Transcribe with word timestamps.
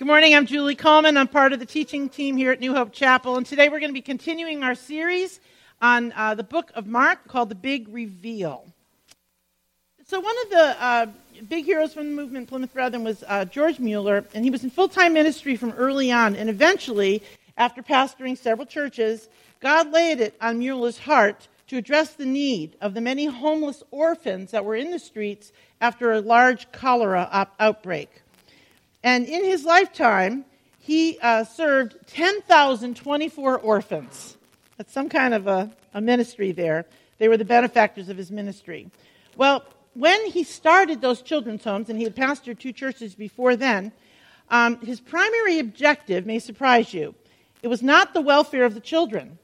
Good 0.00 0.06
morning. 0.06 0.34
I'm 0.34 0.46
Julie 0.46 0.76
Coleman. 0.76 1.18
I'm 1.18 1.28
part 1.28 1.52
of 1.52 1.58
the 1.58 1.66
teaching 1.66 2.08
team 2.08 2.38
here 2.38 2.52
at 2.52 2.58
New 2.58 2.74
Hope 2.74 2.90
Chapel. 2.90 3.36
And 3.36 3.44
today 3.44 3.68
we're 3.68 3.80
going 3.80 3.90
to 3.90 3.92
be 3.92 4.00
continuing 4.00 4.62
our 4.62 4.74
series 4.74 5.40
on 5.82 6.14
uh, 6.16 6.34
the 6.34 6.42
book 6.42 6.72
of 6.74 6.86
Mark 6.86 7.28
called 7.28 7.50
The 7.50 7.54
Big 7.54 7.86
Reveal. 7.86 8.64
So, 10.06 10.18
one 10.20 10.34
of 10.44 10.50
the 10.52 10.82
uh, 10.82 11.06
big 11.50 11.66
heroes 11.66 11.92
from 11.92 12.06
the 12.06 12.16
movement, 12.16 12.48
Plymouth 12.48 12.72
Brethren, 12.72 13.04
was 13.04 13.22
uh, 13.28 13.44
George 13.44 13.78
Mueller. 13.78 14.24
And 14.32 14.42
he 14.42 14.50
was 14.50 14.64
in 14.64 14.70
full 14.70 14.88
time 14.88 15.12
ministry 15.12 15.54
from 15.54 15.72
early 15.72 16.10
on. 16.10 16.34
And 16.34 16.48
eventually, 16.48 17.22
after 17.58 17.82
pastoring 17.82 18.38
several 18.38 18.64
churches, 18.64 19.28
God 19.60 19.92
laid 19.92 20.18
it 20.18 20.34
on 20.40 20.60
Mueller's 20.60 21.00
heart 21.00 21.46
to 21.66 21.76
address 21.76 22.14
the 22.14 22.24
need 22.24 22.74
of 22.80 22.94
the 22.94 23.02
many 23.02 23.26
homeless 23.26 23.82
orphans 23.90 24.52
that 24.52 24.64
were 24.64 24.76
in 24.76 24.92
the 24.92 24.98
streets 24.98 25.52
after 25.78 26.12
a 26.12 26.22
large 26.22 26.72
cholera 26.72 27.28
op- 27.30 27.54
outbreak. 27.60 28.19
And 29.02 29.26
in 29.26 29.44
his 29.44 29.64
lifetime, 29.64 30.44
he 30.78 31.18
uh, 31.20 31.44
served 31.44 31.96
10,024 32.08 33.58
orphans. 33.58 34.36
That's 34.76 34.92
some 34.92 35.08
kind 35.08 35.34
of 35.34 35.46
a, 35.46 35.70
a 35.94 36.00
ministry 36.00 36.52
there. 36.52 36.86
They 37.18 37.28
were 37.28 37.36
the 37.36 37.44
benefactors 37.44 38.08
of 38.08 38.16
his 38.16 38.30
ministry. 38.30 38.90
Well, 39.36 39.64
when 39.94 40.26
he 40.26 40.44
started 40.44 41.00
those 41.00 41.22
children's 41.22 41.64
homes, 41.64 41.88
and 41.88 41.98
he 41.98 42.04
had 42.04 42.16
pastored 42.16 42.58
two 42.58 42.72
churches 42.72 43.14
before 43.14 43.56
then, 43.56 43.92
um, 44.48 44.80
his 44.80 45.00
primary 45.00 45.58
objective 45.58 46.26
may 46.26 46.38
surprise 46.38 46.92
you. 46.92 47.14
It 47.62 47.68
was 47.68 47.82
not 47.82 48.14
the 48.14 48.20
welfare 48.20 48.64
of 48.64 48.74
the 48.74 48.80
children. 48.80 49.38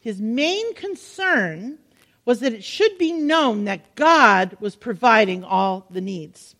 His 0.00 0.20
main 0.20 0.74
concern 0.74 1.78
was 2.24 2.40
that 2.40 2.52
it 2.52 2.64
should 2.64 2.98
be 2.98 3.12
known 3.12 3.64
that 3.64 3.94
God 3.94 4.56
was 4.60 4.76
providing 4.76 5.44
all 5.44 5.86
the 5.90 6.00
needs 6.00 6.56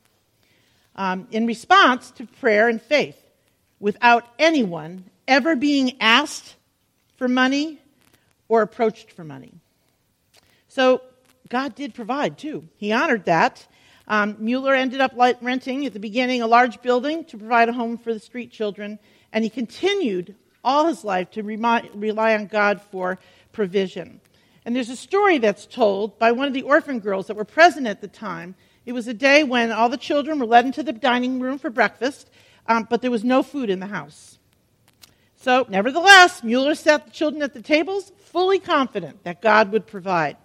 um, 0.97 1.27
in 1.31 1.47
response 1.47 2.11
to 2.13 2.27
prayer 2.27 2.69
and 2.69 2.81
faith 2.81 3.21
without 3.81 4.27
anyone 4.39 5.05
ever 5.27 5.57
being 5.57 6.01
asked 6.01 6.55
for 7.17 7.29
money 7.29 7.81
or 8.49 8.63
approached 8.63 9.13
for 9.13 9.25
money. 9.25 9.53
So 10.69 11.03
God 11.49 11.75
did 11.75 11.95
provide 11.95 12.39
too. 12.39 12.69
He 12.77 12.93
honored 12.93 13.25
that. 13.27 13.67
Um, 14.07 14.37
Mueller 14.39 14.75
ended 14.75 15.01
up 15.01 15.13
renting 15.41 15.87
at 15.87 15.93
the 15.93 16.01
beginning 16.01 16.43
a 16.43 16.47
large 16.47 16.83
building 16.83 17.25
to 17.27 17.39
provide 17.39 17.69
a 17.69 17.73
home 17.73 17.97
for 17.97 18.13
the 18.13 18.21
street 18.21 18.51
children, 18.51 18.99
and 19.33 19.45
he 19.45 19.51
continued 19.51 20.35
all 20.63 20.87
his 20.87 21.05
life 21.05 21.31
to 21.33 21.43
rely 21.43 22.35
on 22.35 22.47
God 22.47 22.81
for 22.91 23.19
provision. 23.53 24.21
And 24.65 24.75
there's 24.75 24.91
a 24.91 24.97
story 24.97 25.39
that's 25.39 25.67
told 25.67 26.19
by 26.19 26.33
one 26.33 26.49
of 26.49 26.55
the 26.55 26.63
orphan 26.63 27.01
girls 27.01 27.27
that 27.27 27.37
were 27.37 27.45
present 27.45 27.87
at 27.87 28.01
the 28.01 28.09
time 28.09 28.55
it 28.87 28.93
was 28.93 29.09
a 29.09 29.15
day 29.15 29.45
when 29.45 29.73
all 29.73 29.89
the 29.89 29.97
children 29.97 30.39
were 30.39 30.47
led 30.47 30.67
into 30.67 30.83
the 30.83 30.93
dining 30.93 31.41
room 31.41 31.59
for 31.59 31.71
breakfast, 31.71 32.29
um, 32.67 32.87
but 32.89 33.03
there 33.03 33.11
was 33.11 33.25
no 33.25 33.43
food 33.43 33.71
in 33.71 33.81
the 33.81 33.87
house. 33.87 34.39
So, 35.37 35.67
nevertheless, 35.69 36.43
Mueller 36.43 36.75
sat 36.75 37.05
the 37.05 37.11
children 37.11 37.43
at 37.43 37.53
the 37.53 37.63
tables, 37.63 38.13
fully 38.19 38.59
confident 38.59 39.25
that 39.25 39.43
God 39.43 39.73
would 39.73 39.87
provide. 39.87 40.37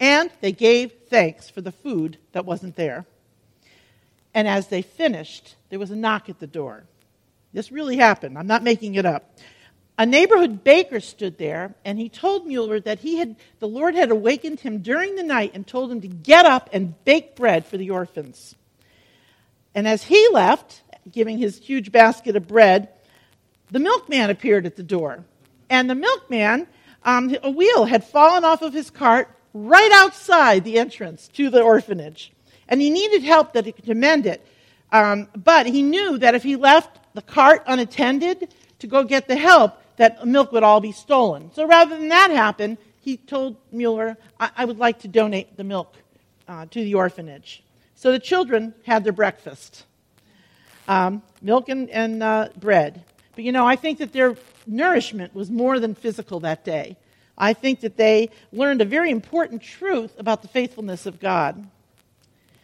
And 0.00 0.30
they 0.40 0.52
gave 0.52 0.92
thanks 1.08 1.48
for 1.48 1.60
the 1.60 1.70
food 1.70 2.18
that 2.32 2.46
wasn't 2.46 2.74
there. 2.76 3.06
And 4.34 4.48
as 4.48 4.68
they 4.68 4.82
finished, 4.82 5.56
there 5.68 5.78
was 5.78 5.90
a 5.90 5.96
knock 5.96 6.28
at 6.28 6.40
the 6.40 6.46
door. 6.46 6.84
This 7.52 7.70
really 7.70 7.96
happened. 7.96 8.38
I'm 8.38 8.46
not 8.46 8.62
making 8.62 8.94
it 8.94 9.06
up. 9.06 9.38
A 10.00 10.06
neighborhood 10.06 10.64
baker 10.64 10.98
stood 10.98 11.36
there, 11.36 11.74
and 11.84 11.98
he 11.98 12.08
told 12.08 12.46
Mueller 12.46 12.80
that 12.80 13.00
he 13.00 13.18
had, 13.18 13.36
the 13.58 13.68
Lord 13.68 13.94
had 13.94 14.10
awakened 14.10 14.60
him 14.60 14.78
during 14.78 15.14
the 15.14 15.22
night 15.22 15.50
and 15.52 15.66
told 15.66 15.92
him 15.92 16.00
to 16.00 16.08
get 16.08 16.46
up 16.46 16.70
and 16.72 16.94
bake 17.04 17.36
bread 17.36 17.66
for 17.66 17.76
the 17.76 17.90
orphans. 17.90 18.54
And 19.74 19.86
as 19.86 20.02
he 20.04 20.28
left, 20.32 20.80
giving 21.12 21.36
his 21.36 21.58
huge 21.58 21.92
basket 21.92 22.34
of 22.34 22.48
bread, 22.48 22.88
the 23.70 23.78
milkman 23.78 24.30
appeared 24.30 24.64
at 24.64 24.76
the 24.76 24.82
door. 24.82 25.22
And 25.68 25.90
the 25.90 25.94
milkman, 25.94 26.66
um, 27.02 27.36
a 27.42 27.50
wheel 27.50 27.84
had 27.84 28.02
fallen 28.02 28.42
off 28.42 28.62
of 28.62 28.72
his 28.72 28.88
cart 28.88 29.28
right 29.52 29.92
outside 29.92 30.64
the 30.64 30.78
entrance 30.78 31.28
to 31.34 31.50
the 31.50 31.60
orphanage. 31.60 32.32
And 32.70 32.80
he 32.80 32.88
needed 32.88 33.22
help 33.22 33.52
that 33.52 33.66
he 33.66 33.72
could 33.72 33.94
mend 33.94 34.24
it. 34.24 34.42
Um, 34.92 35.28
but 35.36 35.66
he 35.66 35.82
knew 35.82 36.16
that 36.16 36.34
if 36.34 36.42
he 36.42 36.56
left 36.56 36.98
the 37.12 37.20
cart 37.20 37.64
unattended 37.66 38.54
to 38.78 38.86
go 38.86 39.04
get 39.04 39.28
the 39.28 39.36
help, 39.36 39.76
that 40.00 40.26
milk 40.26 40.50
would 40.50 40.62
all 40.62 40.80
be 40.80 40.92
stolen. 40.92 41.50
So 41.52 41.66
rather 41.66 41.94
than 41.94 42.08
that 42.08 42.30
happen, 42.30 42.78
he 43.02 43.18
told 43.18 43.56
Mueller, 43.70 44.16
I, 44.40 44.50
I 44.56 44.64
would 44.64 44.78
like 44.78 45.00
to 45.00 45.08
donate 45.08 45.58
the 45.58 45.64
milk 45.64 45.94
uh, 46.48 46.64
to 46.70 46.82
the 46.82 46.94
orphanage. 46.94 47.62
So 47.96 48.10
the 48.10 48.18
children 48.18 48.72
had 48.86 49.04
their 49.04 49.12
breakfast 49.12 49.84
um, 50.88 51.22
milk 51.42 51.68
and, 51.68 51.90
and 51.90 52.22
uh, 52.22 52.48
bread. 52.56 53.04
But 53.34 53.44
you 53.44 53.52
know, 53.52 53.66
I 53.66 53.76
think 53.76 53.98
that 53.98 54.14
their 54.14 54.36
nourishment 54.66 55.34
was 55.34 55.50
more 55.50 55.78
than 55.78 55.94
physical 55.94 56.40
that 56.40 56.64
day. 56.64 56.96
I 57.36 57.52
think 57.52 57.80
that 57.80 57.98
they 57.98 58.30
learned 58.52 58.80
a 58.80 58.86
very 58.86 59.10
important 59.10 59.62
truth 59.62 60.18
about 60.18 60.40
the 60.40 60.48
faithfulness 60.48 61.04
of 61.04 61.20
God. 61.20 61.68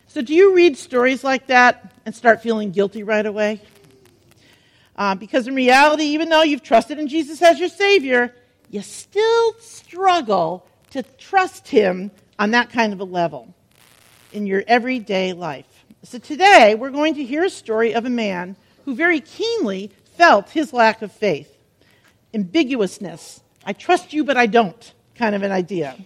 So, 0.08 0.22
do 0.22 0.34
you 0.34 0.54
read 0.54 0.78
stories 0.78 1.22
like 1.22 1.48
that 1.48 1.92
and 2.06 2.14
start 2.14 2.42
feeling 2.42 2.70
guilty 2.70 3.02
right 3.02 3.26
away? 3.26 3.60
Uh, 4.96 5.14
because 5.14 5.46
in 5.46 5.54
reality, 5.54 6.04
even 6.04 6.28
though 6.28 6.42
you've 6.42 6.62
trusted 6.62 6.98
in 6.98 7.06
Jesus 7.06 7.42
as 7.42 7.60
your 7.60 7.68
Savior, 7.68 8.34
you 8.70 8.82
still 8.82 9.52
struggle 9.60 10.66
to 10.90 11.02
trust 11.02 11.68
Him 11.68 12.10
on 12.38 12.50
that 12.52 12.70
kind 12.70 12.92
of 12.92 13.00
a 13.00 13.04
level 13.04 13.54
in 14.32 14.46
your 14.46 14.64
everyday 14.66 15.32
life. 15.32 15.84
So 16.02 16.18
today, 16.18 16.74
we're 16.74 16.90
going 16.90 17.14
to 17.14 17.24
hear 17.24 17.44
a 17.44 17.50
story 17.50 17.94
of 17.94 18.04
a 18.04 18.10
man 18.10 18.56
who 18.84 18.94
very 18.94 19.20
keenly 19.20 19.90
felt 20.16 20.50
his 20.50 20.72
lack 20.72 21.02
of 21.02 21.12
faith. 21.12 21.52
Ambiguousness. 22.32 23.40
I 23.64 23.72
trust 23.72 24.12
you, 24.12 24.24
but 24.24 24.36
I 24.36 24.46
don't, 24.46 24.94
kind 25.14 25.34
of 25.34 25.42
an 25.42 25.52
idea. 25.52 25.96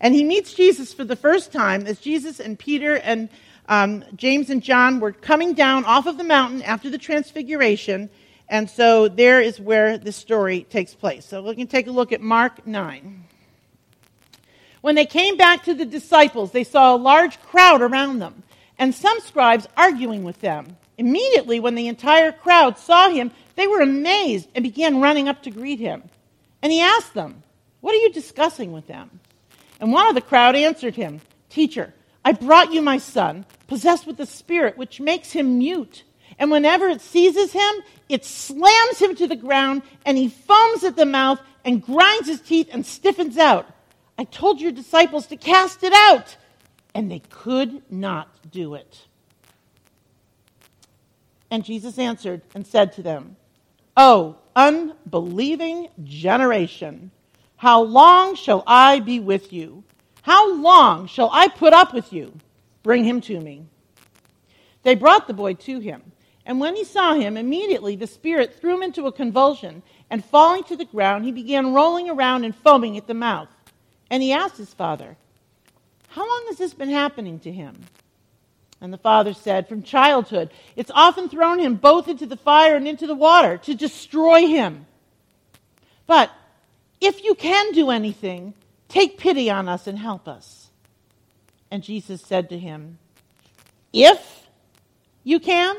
And 0.00 0.14
he 0.14 0.24
meets 0.24 0.52
Jesus 0.52 0.92
for 0.92 1.04
the 1.04 1.16
first 1.16 1.52
time 1.52 1.86
as 1.86 2.00
Jesus 2.00 2.40
and 2.40 2.58
Peter 2.58 2.96
and 2.96 3.28
um, 3.68 4.04
James 4.14 4.50
and 4.50 4.62
John 4.62 5.00
were 5.00 5.12
coming 5.12 5.54
down 5.54 5.84
off 5.84 6.06
of 6.06 6.18
the 6.18 6.24
mountain 6.24 6.62
after 6.62 6.90
the 6.90 6.98
transfiguration 6.98 8.10
and 8.48 8.70
so 8.70 9.08
there 9.08 9.40
is 9.40 9.60
where 9.60 9.98
the 9.98 10.12
story 10.12 10.62
takes 10.70 10.94
place. 10.94 11.24
So 11.26 11.42
we 11.42 11.56
can 11.56 11.66
take 11.66 11.86
a 11.86 11.92
look 11.92 12.12
at 12.12 12.20
Mark 12.20 12.66
9. 12.66 13.24
When 14.82 14.94
they 14.94 15.06
came 15.06 15.36
back 15.36 15.64
to 15.64 15.74
the 15.74 15.84
disciples, 15.84 16.52
they 16.52 16.62
saw 16.62 16.94
a 16.94 16.96
large 16.96 17.40
crowd 17.42 17.82
around 17.82 18.20
them, 18.20 18.44
and 18.78 18.94
some 18.94 19.18
scribes 19.20 19.66
arguing 19.76 20.22
with 20.22 20.40
them. 20.40 20.76
Immediately, 20.98 21.60
when 21.60 21.74
the 21.74 21.88
entire 21.88 22.30
crowd 22.30 22.78
saw 22.78 23.10
him, 23.10 23.32
they 23.56 23.66
were 23.66 23.80
amazed 23.80 24.48
and 24.54 24.62
began 24.62 25.00
running 25.00 25.28
up 25.28 25.42
to 25.42 25.50
greet 25.50 25.80
him. 25.80 26.04
And 26.62 26.72
he 26.72 26.80
asked 26.80 27.14
them, 27.14 27.42
What 27.80 27.94
are 27.94 27.98
you 27.98 28.12
discussing 28.12 28.72
with 28.72 28.86
them? 28.86 29.20
And 29.80 29.92
one 29.92 30.06
of 30.06 30.14
the 30.14 30.20
crowd 30.20 30.54
answered 30.54 30.94
him, 30.94 31.20
Teacher, 31.50 31.92
I 32.24 32.32
brought 32.32 32.72
you 32.72 32.80
my 32.80 32.98
son, 32.98 33.44
possessed 33.66 34.06
with 34.06 34.20
a 34.20 34.26
spirit 34.26 34.78
which 34.78 35.00
makes 35.00 35.32
him 35.32 35.58
mute. 35.58 36.04
And 36.38 36.50
whenever 36.50 36.88
it 36.88 37.00
seizes 37.00 37.52
him, 37.52 37.74
it 38.08 38.24
slams 38.24 38.98
him 38.98 39.14
to 39.16 39.26
the 39.26 39.36
ground 39.36 39.82
and 40.04 40.18
he 40.18 40.28
foams 40.28 40.84
at 40.84 40.96
the 40.96 41.06
mouth 41.06 41.40
and 41.64 41.82
grinds 41.82 42.28
his 42.28 42.40
teeth 42.40 42.68
and 42.70 42.84
stiffens 42.84 43.38
out. 43.38 43.66
I 44.18 44.24
told 44.24 44.60
your 44.60 44.72
disciples 44.72 45.26
to 45.26 45.36
cast 45.36 45.82
it 45.82 45.92
out, 45.92 46.36
and 46.94 47.10
they 47.10 47.18
could 47.18 47.82
not 47.90 48.50
do 48.50 48.74
it. 48.74 49.06
And 51.50 51.64
Jesus 51.64 51.98
answered 51.98 52.42
and 52.54 52.66
said 52.66 52.92
to 52.94 53.02
them, 53.02 53.36
Oh, 53.96 54.36
unbelieving 54.54 55.88
generation, 56.02 57.10
how 57.56 57.82
long 57.82 58.34
shall 58.34 58.62
I 58.66 59.00
be 59.00 59.20
with 59.20 59.52
you? 59.52 59.84
How 60.22 60.54
long 60.54 61.06
shall 61.06 61.30
I 61.32 61.48
put 61.48 61.72
up 61.72 61.94
with 61.94 62.12
you? 62.12 62.32
Bring 62.82 63.04
him 63.04 63.20
to 63.22 63.40
me. 63.40 63.66
They 64.82 64.94
brought 64.94 65.26
the 65.26 65.34
boy 65.34 65.54
to 65.54 65.78
him. 65.78 66.12
And 66.46 66.60
when 66.60 66.76
he 66.76 66.84
saw 66.84 67.14
him, 67.14 67.36
immediately 67.36 67.96
the 67.96 68.06
Spirit 68.06 68.54
threw 68.54 68.76
him 68.76 68.82
into 68.84 69.08
a 69.08 69.12
convulsion, 69.12 69.82
and 70.08 70.24
falling 70.24 70.62
to 70.64 70.76
the 70.76 70.84
ground, 70.84 71.24
he 71.24 71.32
began 71.32 71.74
rolling 71.74 72.08
around 72.08 72.44
and 72.44 72.54
foaming 72.54 72.96
at 72.96 73.08
the 73.08 73.14
mouth. 73.14 73.48
And 74.08 74.22
he 74.22 74.32
asked 74.32 74.56
his 74.56 74.72
father, 74.72 75.16
How 76.08 76.26
long 76.26 76.44
has 76.46 76.56
this 76.56 76.72
been 76.72 76.88
happening 76.88 77.40
to 77.40 77.50
him? 77.50 77.74
And 78.80 78.92
the 78.92 78.98
father 78.98 79.34
said, 79.34 79.68
From 79.68 79.82
childhood. 79.82 80.50
It's 80.76 80.92
often 80.94 81.28
thrown 81.28 81.58
him 81.58 81.74
both 81.74 82.06
into 82.06 82.26
the 82.26 82.36
fire 82.36 82.76
and 82.76 82.86
into 82.86 83.08
the 83.08 83.16
water 83.16 83.58
to 83.58 83.74
destroy 83.74 84.46
him. 84.46 84.86
But 86.06 86.30
if 87.00 87.24
you 87.24 87.34
can 87.34 87.72
do 87.72 87.90
anything, 87.90 88.54
take 88.88 89.18
pity 89.18 89.50
on 89.50 89.68
us 89.68 89.88
and 89.88 89.98
help 89.98 90.28
us. 90.28 90.70
And 91.72 91.82
Jesus 91.82 92.22
said 92.22 92.48
to 92.50 92.58
him, 92.58 92.98
If 93.92 94.46
you 95.24 95.40
can, 95.40 95.76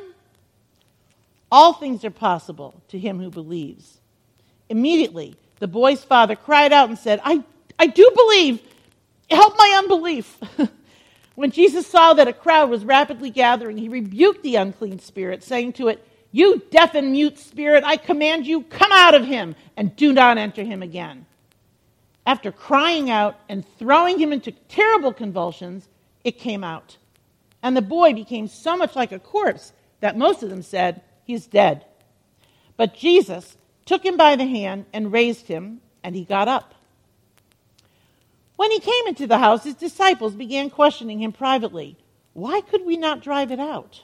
all 1.51 1.73
things 1.73 2.03
are 2.03 2.11
possible 2.11 2.81
to 2.89 2.99
him 2.99 3.19
who 3.19 3.29
believes. 3.29 3.99
Immediately, 4.69 5.35
the 5.59 5.67
boy's 5.67 6.03
father 6.03 6.35
cried 6.35 6.73
out 6.73 6.89
and 6.89 6.97
said, 6.97 7.21
I, 7.23 7.43
I 7.79 7.87
do 7.87 8.11
believe. 8.15 8.61
Help 9.29 9.57
my 9.57 9.75
unbelief. 9.77 10.37
when 11.35 11.51
Jesus 11.51 11.87
saw 11.87 12.13
that 12.13 12.27
a 12.27 12.33
crowd 12.33 12.69
was 12.69 12.85
rapidly 12.85 13.29
gathering, 13.29 13.77
he 13.77 13.89
rebuked 13.89 14.43
the 14.43 14.55
unclean 14.55 14.99
spirit, 14.99 15.43
saying 15.43 15.73
to 15.73 15.87
it, 15.87 16.05
You 16.31 16.61
deaf 16.71 16.95
and 16.95 17.11
mute 17.11 17.37
spirit, 17.37 17.83
I 17.83 17.97
command 17.97 18.45
you, 18.45 18.63
come 18.63 18.91
out 18.91 19.15
of 19.15 19.25
him 19.25 19.55
and 19.75 19.95
do 19.95 20.13
not 20.13 20.37
enter 20.37 20.63
him 20.63 20.81
again. 20.81 21.25
After 22.25 22.51
crying 22.51 23.09
out 23.09 23.39
and 23.47 23.65
throwing 23.79 24.19
him 24.19 24.33
into 24.33 24.51
terrible 24.51 25.13
convulsions, 25.13 25.87
it 26.25 26.39
came 26.39 26.63
out. 26.63 26.97
And 27.63 27.75
the 27.75 27.81
boy 27.81 28.13
became 28.13 28.47
so 28.47 28.75
much 28.75 28.95
like 28.95 29.13
a 29.13 29.19
corpse 29.19 29.71
that 30.01 30.17
most 30.17 30.43
of 30.43 30.49
them 30.49 30.61
said, 30.61 31.01
He's 31.27 31.45
dead. 31.45 31.85
But 32.77 32.95
Jesus 32.95 33.57
took 33.85 34.03
him 34.03 34.15
by 34.15 34.37
the 34.37 34.45
hand 34.45 34.85
and 34.93 35.11
raised 35.11 35.47
him, 35.47 35.81
and 36.03 36.15
he 36.15 36.23
got 36.23 36.47
up. 36.47 36.73
When 38.55 38.71
he 38.71 38.79
came 38.79 39.07
into 39.07 39.27
the 39.27 39.37
house, 39.37 39.65
his 39.65 39.75
disciples 39.75 40.35
began 40.35 40.69
questioning 40.69 41.21
him 41.21 41.33
privately. 41.33 41.97
Why 42.31 42.61
could 42.61 42.85
we 42.85 42.95
not 42.95 43.21
drive 43.21 43.51
it 43.51 43.59
out? 43.59 44.03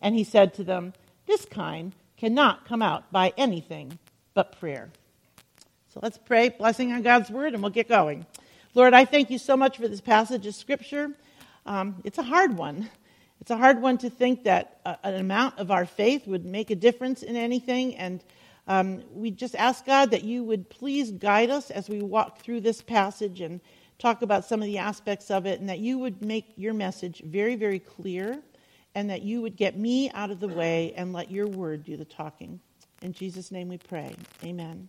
And 0.00 0.14
he 0.14 0.22
said 0.22 0.54
to 0.54 0.64
them, 0.64 0.94
This 1.26 1.44
kind 1.44 1.92
cannot 2.16 2.66
come 2.66 2.82
out 2.82 3.10
by 3.10 3.32
anything 3.36 3.98
but 4.32 4.58
prayer. 4.60 4.90
So 5.92 5.98
let's 6.02 6.18
pray, 6.18 6.50
blessing 6.50 6.92
on 6.92 7.02
God's 7.02 7.30
word, 7.30 7.52
and 7.52 7.62
we'll 7.62 7.72
get 7.72 7.88
going. 7.88 8.26
Lord, 8.74 8.94
I 8.94 9.04
thank 9.04 9.28
you 9.28 9.38
so 9.38 9.56
much 9.56 9.76
for 9.76 9.88
this 9.88 10.00
passage 10.00 10.46
of 10.46 10.54
scripture. 10.54 11.10
Um, 11.66 11.96
it's 12.04 12.18
a 12.18 12.22
hard 12.22 12.56
one. 12.56 12.88
It's 13.40 13.50
a 13.50 13.56
hard 13.56 13.80
one 13.80 13.98
to 13.98 14.10
think 14.10 14.44
that 14.44 14.80
a, 14.84 14.98
an 15.02 15.14
amount 15.14 15.58
of 15.58 15.70
our 15.70 15.86
faith 15.86 16.26
would 16.26 16.44
make 16.44 16.70
a 16.70 16.74
difference 16.74 17.22
in 17.22 17.36
anything. 17.36 17.96
And 17.96 18.22
um, 18.68 19.02
we 19.12 19.30
just 19.30 19.54
ask 19.54 19.86
God 19.86 20.10
that 20.10 20.24
you 20.24 20.44
would 20.44 20.68
please 20.68 21.10
guide 21.10 21.50
us 21.50 21.70
as 21.70 21.88
we 21.88 22.02
walk 22.02 22.42
through 22.42 22.60
this 22.60 22.82
passage 22.82 23.40
and 23.40 23.60
talk 23.98 24.22
about 24.22 24.44
some 24.44 24.60
of 24.60 24.66
the 24.66 24.78
aspects 24.78 25.30
of 25.30 25.46
it, 25.46 25.60
and 25.60 25.68
that 25.68 25.78
you 25.78 25.98
would 25.98 26.22
make 26.22 26.52
your 26.56 26.72
message 26.72 27.22
very, 27.24 27.54
very 27.54 27.78
clear, 27.78 28.38
and 28.94 29.10
that 29.10 29.22
you 29.22 29.42
would 29.42 29.56
get 29.56 29.76
me 29.76 30.10
out 30.12 30.30
of 30.30 30.40
the 30.40 30.48
way 30.48 30.92
and 30.96 31.12
let 31.12 31.30
your 31.30 31.46
word 31.46 31.84
do 31.84 31.96
the 31.96 32.04
talking. 32.04 32.60
In 33.02 33.12
Jesus' 33.12 33.50
name 33.50 33.68
we 33.68 33.78
pray. 33.78 34.14
Amen. 34.42 34.88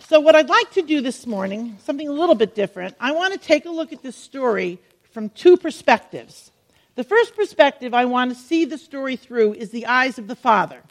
So, 0.00 0.20
what 0.20 0.36
I'd 0.36 0.48
like 0.48 0.70
to 0.72 0.82
do 0.82 1.00
this 1.00 1.26
morning, 1.26 1.78
something 1.82 2.08
a 2.08 2.12
little 2.12 2.34
bit 2.34 2.54
different, 2.54 2.94
I 3.00 3.12
want 3.12 3.32
to 3.32 3.38
take 3.38 3.64
a 3.64 3.70
look 3.70 3.92
at 3.92 4.02
this 4.02 4.16
story 4.16 4.78
from 5.14 5.30
two 5.30 5.56
perspectives. 5.56 6.50
The 6.96 7.04
first 7.04 7.36
perspective 7.36 7.94
I 7.94 8.04
want 8.04 8.32
to 8.32 8.36
see 8.36 8.64
the 8.64 8.76
story 8.76 9.14
through 9.14 9.54
is 9.54 9.70
the 9.70 9.86
eyes 9.86 10.18
of 10.18 10.26
the 10.26 10.34
father. 10.34 10.82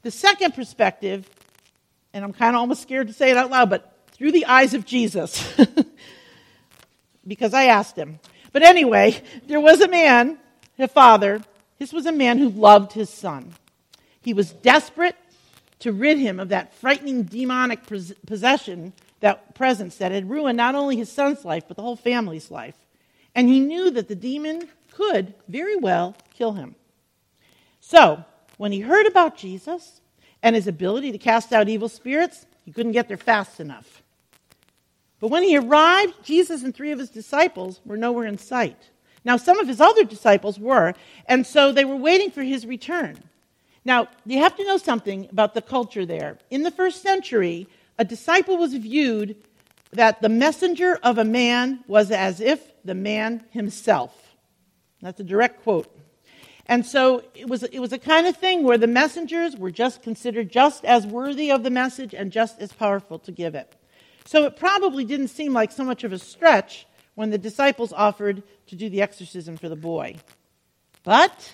The 0.00 0.10
second 0.10 0.54
perspective, 0.54 1.28
and 2.14 2.24
I'm 2.24 2.32
kind 2.32 2.56
of 2.56 2.60
almost 2.60 2.82
scared 2.82 3.08
to 3.08 3.12
say 3.12 3.30
it 3.30 3.36
out 3.36 3.50
loud, 3.50 3.68
but 3.68 3.94
through 4.12 4.32
the 4.32 4.46
eyes 4.46 4.72
of 4.72 4.86
Jesus. 4.86 5.54
because 7.26 7.52
I 7.52 7.64
asked 7.64 7.94
him. 7.94 8.18
But 8.52 8.62
anyway, 8.62 9.22
there 9.46 9.60
was 9.60 9.80
a 9.82 9.88
man, 9.88 10.38
a 10.78 10.88
father, 10.88 11.42
this 11.78 11.92
was 11.92 12.06
a 12.06 12.12
man 12.12 12.38
who 12.38 12.48
loved 12.48 12.92
his 12.92 13.10
son. 13.10 13.54
He 14.22 14.32
was 14.32 14.50
desperate 14.50 15.16
to 15.80 15.92
rid 15.92 16.18
him 16.18 16.40
of 16.40 16.48
that 16.50 16.74
frightening 16.74 17.24
demonic 17.24 17.80
possession, 18.26 18.92
that 19.20 19.54
presence 19.54 19.96
that 19.96 20.12
had 20.12 20.30
ruined 20.30 20.56
not 20.56 20.74
only 20.74 20.96
his 20.96 21.12
son's 21.12 21.44
life, 21.44 21.64
but 21.68 21.76
the 21.76 21.82
whole 21.82 21.96
family's 21.96 22.50
life. 22.50 22.76
And 23.34 23.48
he 23.48 23.60
knew 23.60 23.90
that 23.90 24.08
the 24.08 24.14
demon 24.14 24.68
could 24.92 25.34
very 25.48 25.76
well 25.76 26.14
kill 26.34 26.52
him. 26.52 26.74
So, 27.80 28.24
when 28.58 28.72
he 28.72 28.80
heard 28.80 29.06
about 29.06 29.36
Jesus 29.36 30.00
and 30.42 30.54
his 30.54 30.66
ability 30.66 31.12
to 31.12 31.18
cast 31.18 31.52
out 31.52 31.68
evil 31.68 31.88
spirits, 31.88 32.46
he 32.64 32.72
couldn't 32.72 32.92
get 32.92 33.08
there 33.08 33.16
fast 33.16 33.58
enough. 33.60 34.02
But 35.20 35.28
when 35.28 35.42
he 35.42 35.56
arrived, 35.56 36.24
Jesus 36.24 36.62
and 36.62 36.74
three 36.74 36.90
of 36.90 36.98
his 36.98 37.10
disciples 37.10 37.80
were 37.84 37.96
nowhere 37.96 38.26
in 38.26 38.38
sight. 38.38 38.90
Now, 39.24 39.36
some 39.36 39.60
of 39.60 39.68
his 39.68 39.80
other 39.80 40.04
disciples 40.04 40.58
were, 40.58 40.94
and 41.26 41.46
so 41.46 41.72
they 41.72 41.84
were 41.84 41.96
waiting 41.96 42.30
for 42.30 42.42
his 42.42 42.66
return. 42.66 43.18
Now, 43.84 44.08
you 44.26 44.38
have 44.38 44.56
to 44.56 44.64
know 44.64 44.78
something 44.78 45.28
about 45.30 45.54
the 45.54 45.62
culture 45.62 46.04
there. 46.04 46.38
In 46.50 46.62
the 46.62 46.70
first 46.70 47.02
century, 47.02 47.68
a 47.98 48.04
disciple 48.04 48.56
was 48.56 48.74
viewed 48.74 49.36
that 49.92 50.22
the 50.22 50.28
messenger 50.28 50.98
of 51.02 51.18
a 51.18 51.24
man 51.24 51.84
was 51.86 52.10
as 52.10 52.40
if 52.40 52.71
the 52.84 52.94
man 52.94 53.44
himself. 53.50 54.36
That's 55.00 55.20
a 55.20 55.24
direct 55.24 55.62
quote. 55.62 55.94
And 56.66 56.86
so 56.86 57.22
it 57.34 57.48
was, 57.48 57.64
it 57.64 57.80
was 57.80 57.92
a 57.92 57.98
kind 57.98 58.26
of 58.26 58.36
thing 58.36 58.62
where 58.62 58.78
the 58.78 58.86
messengers 58.86 59.56
were 59.56 59.72
just 59.72 60.02
considered 60.02 60.50
just 60.50 60.84
as 60.84 61.06
worthy 61.06 61.50
of 61.50 61.64
the 61.64 61.70
message 61.70 62.14
and 62.14 62.30
just 62.30 62.60
as 62.60 62.72
powerful 62.72 63.18
to 63.20 63.32
give 63.32 63.54
it. 63.54 63.74
So 64.24 64.44
it 64.44 64.56
probably 64.56 65.04
didn't 65.04 65.28
seem 65.28 65.52
like 65.52 65.72
so 65.72 65.82
much 65.82 66.04
of 66.04 66.12
a 66.12 66.18
stretch 66.18 66.86
when 67.14 67.30
the 67.30 67.38
disciples 67.38 67.92
offered 67.92 68.44
to 68.68 68.76
do 68.76 68.88
the 68.88 69.02
exorcism 69.02 69.56
for 69.56 69.68
the 69.68 69.76
boy. 69.76 70.16
But 71.02 71.52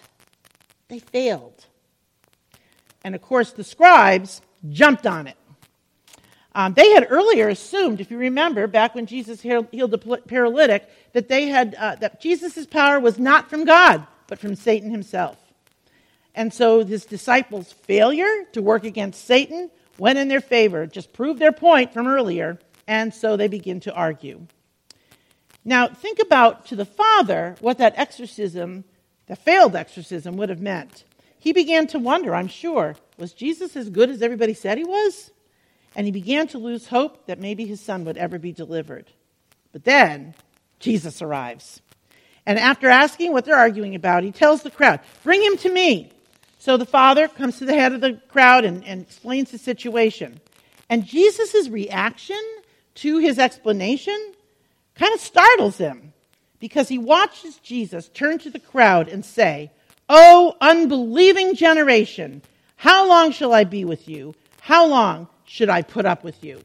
they 0.89 0.99
failed. 0.99 1.65
And 3.03 3.15
of 3.15 3.23
course, 3.23 3.53
the 3.53 3.65
scribes 3.65 4.43
jumped 4.69 5.07
on 5.07 5.27
it. 5.27 5.38
Um, 6.59 6.75
they 6.75 6.91
had 6.91 7.07
earlier 7.09 7.49
assumed, 7.49 8.01
if 8.01 8.11
you 8.11 8.19
remember, 8.19 8.67
back 8.67 8.97
when 8.97 9.07
Jesus 9.07 9.41
healed 9.41 9.71
the 9.71 10.23
paralytic, 10.27 10.91
that 11.13 11.29
they 11.29 11.47
had 11.47 11.77
uh, 11.77 11.95
that 12.01 12.21
Jesus' 12.21 12.67
power 12.67 12.99
was 12.99 13.17
not 13.17 13.49
from 13.49 13.65
God, 13.65 14.05
but 14.27 14.41
from 14.41 14.57
Satan 14.57 14.91
himself. 14.91 15.37
And 16.35 16.53
so 16.53 16.85
his 16.85 17.05
disciples' 17.05 17.71
failure 17.71 18.45
to 18.55 18.61
work 18.61 18.83
against 18.83 19.25
Satan 19.25 19.71
went 19.99 20.19
in 20.19 20.27
their 20.27 20.41
favor, 20.41 20.85
just 20.85 21.13
proved 21.13 21.39
their 21.39 21.53
point 21.53 21.93
from 21.93 22.09
earlier, 22.09 22.59
and 22.89 23.15
so 23.15 23.37
they 23.37 23.47
begin 23.47 23.79
to 23.79 23.95
argue. 23.95 24.45
Now, 25.65 25.87
think 25.87 26.19
about 26.19 26.67
to 26.67 26.75
the 26.75 26.85
father 26.85 27.55
what 27.61 27.79
that 27.79 27.95
exorcism, 27.97 28.83
the 29.29 29.37
failed 29.37 29.77
exorcism, 29.77 30.37
would 30.37 30.49
have 30.49 30.61
meant 30.61 31.05
he 31.39 31.53
began 31.53 31.87
to 31.87 32.01
wonder, 32.01 32.35
I'm 32.35 32.49
sure, 32.49 32.97
was 33.17 33.33
Jesus 33.33 33.77
as 33.77 33.91
good 33.91 34.11
as 34.11 34.23
everybody 34.23 34.55
said 34.55 34.77
he 34.77 34.83
was? 34.83 35.31
And 35.97 36.07
he 36.07 36.13
began 36.13 36.47
to 36.49 36.59
lose 36.59 36.89
hope 36.89 37.27
that 37.27 37.41
maybe 37.41 37.65
his 37.65 37.81
son 37.81 38.05
would 38.05 38.17
ever 38.17 38.39
be 38.39 38.53
delivered. 38.53 39.07
But 39.73 39.85
then 39.85 40.35
Jesus 40.79 41.23
arrives. 41.23 41.81
And 42.47 42.59
after 42.59 42.89
asking 42.89 43.33
what 43.33 43.45
they're 43.45 43.57
arguing 43.57 43.95
about, 43.95 44.25
he 44.25 44.33
tells 44.33 44.63
the 44.63 44.71
crowd, 44.71 45.01
Bring 45.23 45.43
him 45.43 45.57
to 45.59 45.71
me. 45.71 46.11
So 46.59 46.77
the 46.77 46.87
father 46.87 47.29
comes 47.29 47.59
to 47.59 47.65
the 47.65 47.75
head 47.75 47.93
of 47.93 48.01
the 48.01 48.21
crowd 48.29 48.65
and, 48.65 48.85
and 48.85 49.03
explains 49.03 49.51
the 49.51 49.59
situation. 49.59 50.41
And 50.89 51.05
Jesus' 51.05 51.69
reaction 51.69 52.41
to 52.97 53.19
his 53.19 53.39
explanation 53.39 54.33
kind 54.95 55.15
of 55.15 55.21
startles 55.21 55.79
him 55.79 56.13
because 56.59 56.89
he 56.89 56.99
watches 56.99 57.57
Jesus 57.59 58.09
turn 58.09 58.39
to 58.39 58.51
the 58.51 58.59
crowd 58.59 59.09
and 59.09 59.25
say, 59.25 59.71
O 60.09 60.57
unbelieving 60.61 61.55
generation, 61.55 62.43
how 62.77 63.07
long 63.07 63.31
shall 63.31 63.53
I 63.53 63.65
be 63.65 63.85
with 63.85 64.09
you? 64.09 64.35
How 64.61 64.87
long 64.87 65.29
should 65.49 65.71
I 65.71 65.83
put 65.83 66.07
up 66.07 66.23
with 66.23 66.45
you? 66.45 66.63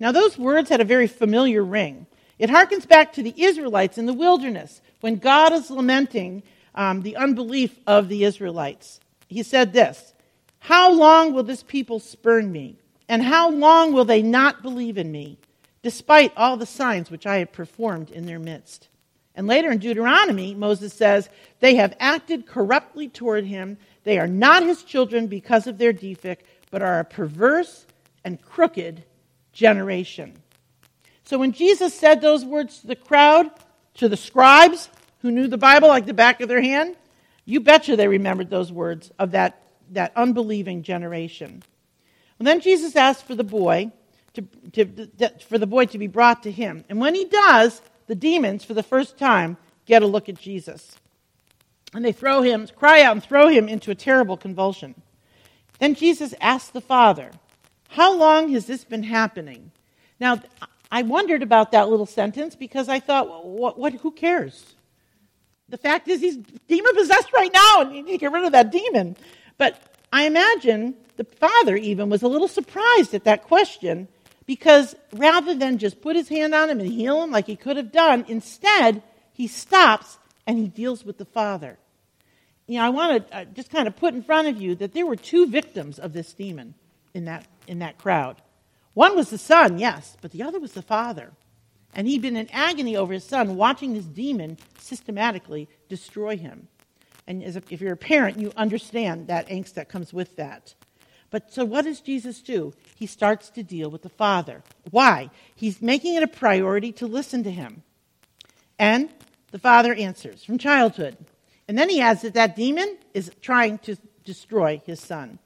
Now, 0.00 0.10
those 0.10 0.38
words 0.38 0.68
had 0.68 0.80
a 0.80 0.84
very 0.84 1.06
familiar 1.06 1.62
ring. 1.62 2.06
It 2.38 2.50
harkens 2.50 2.88
back 2.88 3.12
to 3.14 3.22
the 3.22 3.34
Israelites 3.36 3.98
in 3.98 4.06
the 4.06 4.12
wilderness 4.12 4.80
when 5.00 5.16
God 5.16 5.52
is 5.52 5.70
lamenting 5.70 6.42
um, 6.74 7.02
the 7.02 7.16
unbelief 7.16 7.78
of 7.86 8.08
the 8.08 8.24
Israelites. 8.24 9.00
He 9.28 9.42
said 9.42 9.72
this 9.72 10.14
How 10.58 10.92
long 10.92 11.32
will 11.32 11.42
this 11.42 11.62
people 11.62 12.00
spurn 12.00 12.50
me? 12.50 12.78
And 13.08 13.22
how 13.22 13.50
long 13.50 13.92
will 13.92 14.04
they 14.04 14.20
not 14.20 14.62
believe 14.62 14.98
in 14.98 15.12
me, 15.12 15.38
despite 15.82 16.36
all 16.36 16.56
the 16.56 16.66
signs 16.66 17.10
which 17.10 17.26
I 17.26 17.38
have 17.38 17.52
performed 17.52 18.10
in 18.10 18.26
their 18.26 18.40
midst? 18.40 18.88
And 19.34 19.46
later 19.46 19.70
in 19.70 19.78
Deuteronomy, 19.78 20.54
Moses 20.54 20.92
says, 20.92 21.28
They 21.60 21.76
have 21.76 21.94
acted 22.00 22.46
corruptly 22.46 23.08
toward 23.08 23.44
him. 23.44 23.78
They 24.04 24.18
are 24.18 24.26
not 24.26 24.62
his 24.62 24.82
children 24.82 25.26
because 25.26 25.66
of 25.66 25.78
their 25.78 25.92
defect, 25.92 26.44
but 26.70 26.82
are 26.82 26.98
a 26.98 27.04
perverse 27.04 27.85
and 28.26 28.42
crooked 28.42 29.04
generation. 29.52 30.34
So 31.22 31.38
when 31.38 31.52
Jesus 31.52 31.94
said 31.94 32.20
those 32.20 32.44
words 32.44 32.80
to 32.80 32.88
the 32.88 32.96
crowd, 32.96 33.48
to 33.94 34.08
the 34.08 34.16
scribes 34.16 34.90
who 35.22 35.30
knew 35.30 35.46
the 35.46 35.56
Bible 35.56 35.86
like 35.86 36.06
the 36.06 36.12
back 36.12 36.40
of 36.40 36.48
their 36.48 36.60
hand, 36.60 36.96
you 37.44 37.60
betcha 37.60 37.96
they 37.96 38.08
remembered 38.08 38.50
those 38.50 38.72
words 38.72 39.12
of 39.16 39.30
that, 39.30 39.62
that 39.92 40.12
unbelieving 40.16 40.82
generation. 40.82 41.62
And 42.40 42.46
then 42.46 42.60
Jesus 42.60 42.96
asked 42.96 43.24
for 43.24 43.36
the 43.36 43.44
boy 43.44 43.92
to, 44.34 44.42
to, 44.72 45.30
for 45.48 45.56
the 45.56 45.66
boy 45.66 45.86
to 45.86 45.98
be 45.98 46.08
brought 46.08 46.42
to 46.42 46.50
him. 46.50 46.84
And 46.88 47.00
when 47.00 47.14
he 47.14 47.26
does, 47.26 47.80
the 48.08 48.16
demons, 48.16 48.64
for 48.64 48.74
the 48.74 48.82
first 48.82 49.18
time, 49.18 49.56
get 49.86 50.02
a 50.02 50.06
look 50.06 50.28
at 50.28 50.38
Jesus. 50.38 50.96
And 51.94 52.04
they 52.04 52.12
throw 52.12 52.42
him, 52.42 52.66
cry 52.74 53.02
out 53.02 53.12
and 53.12 53.22
throw 53.22 53.48
him 53.48 53.68
into 53.68 53.92
a 53.92 53.94
terrible 53.94 54.36
convulsion. 54.36 55.00
Then 55.78 55.94
Jesus 55.94 56.34
asked 56.40 56.72
the 56.72 56.80
Father, 56.80 57.30
How 57.96 58.14
long 58.14 58.50
has 58.50 58.66
this 58.66 58.84
been 58.84 59.04
happening? 59.04 59.70
Now, 60.20 60.42
I 60.92 61.00
wondered 61.00 61.42
about 61.42 61.72
that 61.72 61.88
little 61.88 62.04
sentence 62.04 62.54
because 62.54 62.90
I 62.90 63.00
thought, 63.00 63.46
what, 63.46 63.78
what, 63.78 63.94
who 63.94 64.10
cares? 64.10 64.74
The 65.70 65.78
fact 65.78 66.06
is, 66.06 66.20
he's 66.20 66.36
demon 66.68 66.94
possessed 66.94 67.32
right 67.32 67.50
now, 67.50 67.80
and 67.80 67.96
you 67.96 68.02
need 68.02 68.12
to 68.12 68.18
get 68.18 68.32
rid 68.32 68.44
of 68.44 68.52
that 68.52 68.70
demon. 68.70 69.16
But 69.56 69.80
I 70.12 70.26
imagine 70.26 70.94
the 71.16 71.24
father 71.24 71.74
even 71.74 72.10
was 72.10 72.22
a 72.22 72.28
little 72.28 72.48
surprised 72.48 73.14
at 73.14 73.24
that 73.24 73.44
question 73.44 74.08
because 74.44 74.94
rather 75.14 75.54
than 75.54 75.78
just 75.78 76.02
put 76.02 76.16
his 76.16 76.28
hand 76.28 76.54
on 76.54 76.68
him 76.68 76.80
and 76.80 76.92
heal 76.92 77.22
him 77.22 77.30
like 77.30 77.46
he 77.46 77.56
could 77.56 77.78
have 77.78 77.92
done, 77.92 78.26
instead, 78.28 79.02
he 79.32 79.46
stops 79.46 80.18
and 80.46 80.58
he 80.58 80.68
deals 80.68 81.02
with 81.02 81.16
the 81.16 81.24
Father. 81.24 81.78
you 82.66 82.76
know, 82.76 82.84
I 82.84 82.90
want 82.90 83.26
to 83.26 83.36
uh, 83.38 83.44
just 83.46 83.70
kind 83.70 83.88
of 83.88 83.96
put 83.96 84.12
in 84.12 84.22
front 84.22 84.48
of 84.48 84.60
you 84.60 84.74
that 84.74 84.92
there 84.92 85.06
were 85.06 85.16
two 85.16 85.46
victims 85.46 85.98
of 85.98 86.12
this 86.12 86.34
demon 86.34 86.74
in 87.16 87.24
that, 87.24 87.46
in 87.66 87.78
that 87.78 87.96
crowd. 87.98 88.36
One 88.92 89.16
was 89.16 89.30
the 89.30 89.38
son, 89.38 89.78
yes, 89.78 90.16
but 90.20 90.30
the 90.30 90.42
other 90.42 90.60
was 90.60 90.72
the 90.72 90.82
father. 90.82 91.32
And 91.94 92.06
he'd 92.06 92.22
been 92.22 92.36
in 92.36 92.48
agony 92.52 92.94
over 92.94 93.14
his 93.14 93.24
son, 93.24 93.56
watching 93.56 93.94
this 93.94 94.04
demon 94.04 94.58
systematically 94.78 95.68
destroy 95.88 96.36
him. 96.36 96.68
And 97.26 97.42
a, 97.42 97.62
if 97.70 97.80
you're 97.80 97.94
a 97.94 97.96
parent, 97.96 98.38
you 98.38 98.52
understand 98.56 99.28
that 99.28 99.48
angst 99.48 99.74
that 99.74 99.88
comes 99.88 100.12
with 100.12 100.36
that. 100.36 100.74
But 101.30 101.52
so 101.52 101.64
what 101.64 101.86
does 101.86 102.00
Jesus 102.00 102.40
do? 102.40 102.74
He 102.94 103.06
starts 103.06 103.48
to 103.50 103.62
deal 103.62 103.90
with 103.90 104.02
the 104.02 104.08
Father. 104.10 104.62
Why? 104.90 105.30
He's 105.54 105.80
making 105.82 106.14
it 106.14 106.22
a 106.22 106.28
priority 106.28 106.92
to 106.92 107.06
listen 107.06 107.42
to 107.44 107.50
him. 107.50 107.82
And 108.78 109.08
the 109.50 109.58
Father 109.58 109.94
answers 109.94 110.44
from 110.44 110.58
childhood. 110.58 111.16
And 111.66 111.78
then 111.78 111.88
he 111.88 112.00
adds 112.00 112.22
that 112.22 112.34
that 112.34 112.56
demon 112.56 112.98
is 113.14 113.30
trying 113.40 113.78
to 113.78 113.96
destroy 114.24 114.82
his 114.84 115.00
son. 115.00 115.38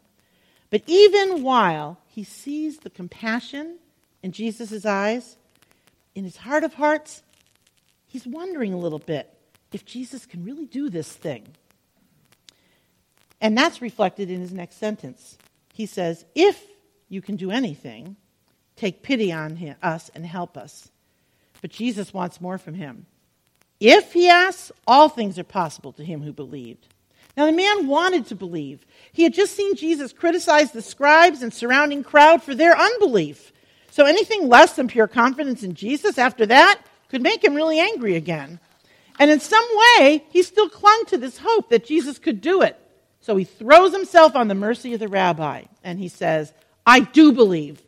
But 0.70 0.82
even 0.86 1.42
while 1.42 1.98
he 2.06 2.24
sees 2.24 2.78
the 2.78 2.90
compassion 2.90 3.78
in 4.22 4.32
Jesus' 4.32 4.86
eyes, 4.86 5.36
in 6.14 6.24
his 6.24 6.38
heart 6.38 6.64
of 6.64 6.74
hearts, 6.74 7.22
he's 8.06 8.26
wondering 8.26 8.72
a 8.72 8.78
little 8.78 8.98
bit 8.98 9.32
if 9.72 9.84
Jesus 9.84 10.26
can 10.26 10.44
really 10.44 10.66
do 10.66 10.88
this 10.88 11.12
thing. 11.12 11.46
And 13.40 13.56
that's 13.56 13.82
reflected 13.82 14.30
in 14.30 14.40
his 14.40 14.52
next 14.52 14.76
sentence. 14.76 15.38
He 15.72 15.86
says, 15.86 16.24
If 16.34 16.62
you 17.08 17.22
can 17.22 17.36
do 17.36 17.50
anything, 17.50 18.16
take 18.76 19.02
pity 19.02 19.32
on 19.32 19.56
him, 19.56 19.76
us 19.82 20.10
and 20.14 20.26
help 20.26 20.56
us. 20.56 20.90
But 21.60 21.70
Jesus 21.70 22.14
wants 22.14 22.40
more 22.40 22.58
from 22.58 22.74
him. 22.74 23.06
If 23.80 24.12
he 24.12 24.28
asks, 24.28 24.70
all 24.86 25.08
things 25.08 25.38
are 25.38 25.44
possible 25.44 25.92
to 25.92 26.04
him 26.04 26.22
who 26.22 26.32
believed. 26.32 26.86
Now, 27.37 27.46
the 27.46 27.52
man 27.52 27.87
wanted 27.87 28.26
to 28.26 28.34
believe. 28.34 28.84
He 29.12 29.22
had 29.22 29.34
just 29.34 29.56
seen 29.56 29.76
Jesus 29.76 30.12
criticize 30.12 30.72
the 30.72 30.82
scribes 30.82 31.42
and 31.42 31.52
surrounding 31.52 32.02
crowd 32.02 32.42
for 32.42 32.54
their 32.54 32.76
unbelief. 32.76 33.52
So 33.90 34.04
anything 34.04 34.49
less 34.49 34.75
than 34.75 34.88
pure 34.88 35.08
confidence 35.08 35.62
in 35.62 35.75
Jesus 35.75 36.18
after 36.18 36.46
that 36.46 36.80
could 37.08 37.22
make 37.22 37.44
him 37.44 37.54
really 37.54 37.80
angry 37.80 38.16
again. 38.16 38.60
And 39.18 39.30
in 39.30 39.40
some 39.40 39.66
way, 39.99 40.25
he 40.30 40.42
still 40.42 40.68
clung 40.68 41.04
to 41.08 41.18
this 41.18 41.38
hope 41.38 41.70
that 41.70 41.84
Jesus 41.84 42.18
could 42.18 42.40
do 42.40 42.62
it. 42.62 42.78
So 43.20 43.37
he 43.37 43.44
throws 43.44 43.92
himself 43.92 44.34
on 44.34 44.49
the 44.49 44.54
mercy 44.54 44.94
of 44.94 45.00
the 45.00 45.08
rabbi 45.08 45.64
and 45.84 45.99
he 45.99 46.08
says, 46.08 46.52
I 46.87 47.00
do 47.00 47.32
believe. 47.32 47.82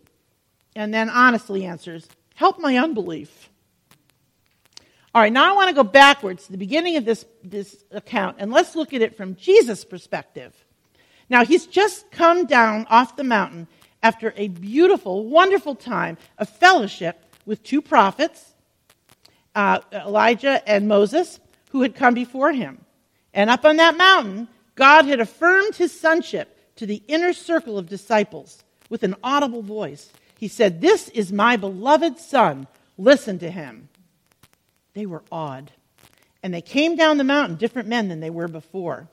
And 0.77 0.93
then 0.93 1.09
honestly 1.09 1.65
answers, 1.65 2.07
Help 2.35 2.59
my 2.59 2.77
unbelief. 2.77 3.49
All 5.15 5.21
right, 5.21 5.33
now 5.33 5.51
I 5.51 5.55
want 5.55 5.69
to 5.69 5.75
go 5.75 5.85
backwards 5.85 6.47
to 6.47 6.53
the 6.53 6.59
beginning 6.59 6.97
of 6.97 7.05
this, 7.05 7.27
this 7.45 7.85
account, 7.91 8.37
and 8.39 8.51
let's 8.51 8.75
look 8.75 8.95
at 8.95 9.03
it 9.03 9.15
from 9.15 9.37
Jesus' 9.37 9.85
perspective. 9.85 10.55
Now, 11.29 11.45
he's 11.45 11.67
just 11.67 12.11
come 12.11 12.47
down 12.47 12.87
off 12.89 13.17
the 13.17 13.25
mountain 13.25 13.69
after 14.03 14.33
a 14.37 14.49
beautiful, 14.49 15.27
wonderful 15.27 15.75
time 15.75 16.17
of 16.39 16.49
fellowship 16.49 17.25
with 17.45 17.63
two 17.63 17.83
prophets, 17.83 18.55
uh, 19.55 19.81
Elijah 19.93 20.67
and 20.67 20.89
Moses, 20.89 21.41
who 21.71 21.83
had 21.83 21.95
come 21.95 22.15
before 22.15 22.53
him. 22.53 22.85
And 23.35 23.51
up 23.51 23.67
on 23.67 23.77
that 23.77 23.97
mountain, 23.97 24.49
God 24.77 25.05
had 25.05 25.21
affirmed 25.21 25.75
his 25.77 25.99
sonship 25.99 26.59
to 26.77 26.87
the 26.87 27.03
inner 27.07 27.35
circle 27.35 27.77
of 27.77 27.89
disciples 27.89 28.65
with 28.89 29.03
an 29.03 29.15
audible 29.23 29.63
voice. 29.63 30.11
He 30.39 30.49
said, 30.49 30.81
This 30.81 31.09
is 31.11 31.33
my 31.33 31.57
beloved 31.57 32.19
Son. 32.19 32.67
Listen 32.97 33.39
to 33.41 33.51
him. 33.51 33.89
They 34.95 35.07
were 35.07 35.23
awed. 35.31 35.73
And 36.43 36.53
they 36.53 36.61
came 36.61 36.97
down 36.97 37.19
the 37.19 37.25
mountain 37.25 37.57
different 37.57 37.89
men 37.89 38.09
than 38.09 38.21
they 38.21 38.31
were 38.31 38.49
before. 38.49 39.09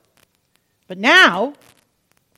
But 0.88 0.98
now, 0.98 1.54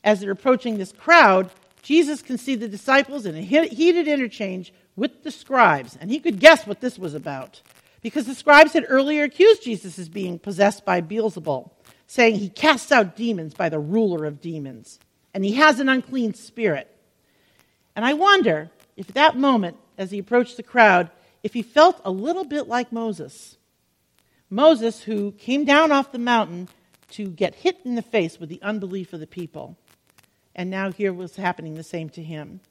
as 0.03 0.19
they're 0.19 0.31
approaching 0.31 0.77
this 0.77 0.91
crowd, 0.91 1.49
Jesus 1.81 2.21
can 2.21 2.37
see 2.37 2.55
the 2.55 2.67
disciples 2.67 3.25
in 3.25 3.35
a 3.35 3.41
heated 3.41 4.07
interchange 4.07 4.73
with 4.95 5.23
the 5.23 5.31
scribes. 5.31 5.97
And 5.99 6.11
he 6.11 6.19
could 6.19 6.39
guess 6.39 6.67
what 6.67 6.79
this 6.79 6.99
was 6.99 7.13
about. 7.13 7.61
Because 8.01 8.25
the 8.25 8.35
scribes 8.35 8.73
had 8.73 8.85
earlier 8.87 9.23
accused 9.23 9.63
Jesus 9.63 9.97
as 9.97 10.09
being 10.09 10.37
possessed 10.37 10.85
by 10.85 11.01
Beelzebul, 11.01 11.71
saying 12.05 12.35
he 12.35 12.49
casts 12.49 12.91
out 12.91 13.15
demons 13.15 13.53
by 13.53 13.69
the 13.69 13.79
ruler 13.79 14.25
of 14.25 14.41
demons. 14.41 14.99
And 15.33 15.43
he 15.43 15.53
has 15.53 15.79
an 15.79 15.89
unclean 15.89 16.33
spirit. 16.33 16.89
And 17.95 18.05
I 18.05 18.13
wonder 18.13 18.69
if 18.95 19.09
at 19.09 19.15
that 19.15 19.37
moment, 19.37 19.77
as 19.97 20.11
he 20.11 20.19
approached 20.19 20.57
the 20.57 20.63
crowd, 20.63 21.09
if 21.43 21.53
he 21.53 21.61
felt 21.61 22.01
a 22.03 22.11
little 22.11 22.45
bit 22.45 22.67
like 22.67 22.91
Moses. 22.91 23.57
Moses, 24.49 25.03
who 25.03 25.33
came 25.33 25.65
down 25.65 25.91
off 25.91 26.11
the 26.11 26.19
mountain 26.19 26.69
to 27.11 27.27
get 27.27 27.55
hit 27.55 27.79
in 27.85 27.95
the 27.95 28.01
face 28.01 28.39
with 28.39 28.49
the 28.49 28.61
unbelief 28.61 29.13
of 29.13 29.19
the 29.19 29.27
people. 29.27 29.77
And 30.55 30.69
now 30.69 30.91
here 30.91 31.13
was 31.13 31.35
happening 31.35 31.75
the 31.75 31.83
same 31.83 32.09
to 32.11 32.23
him. 32.23 32.61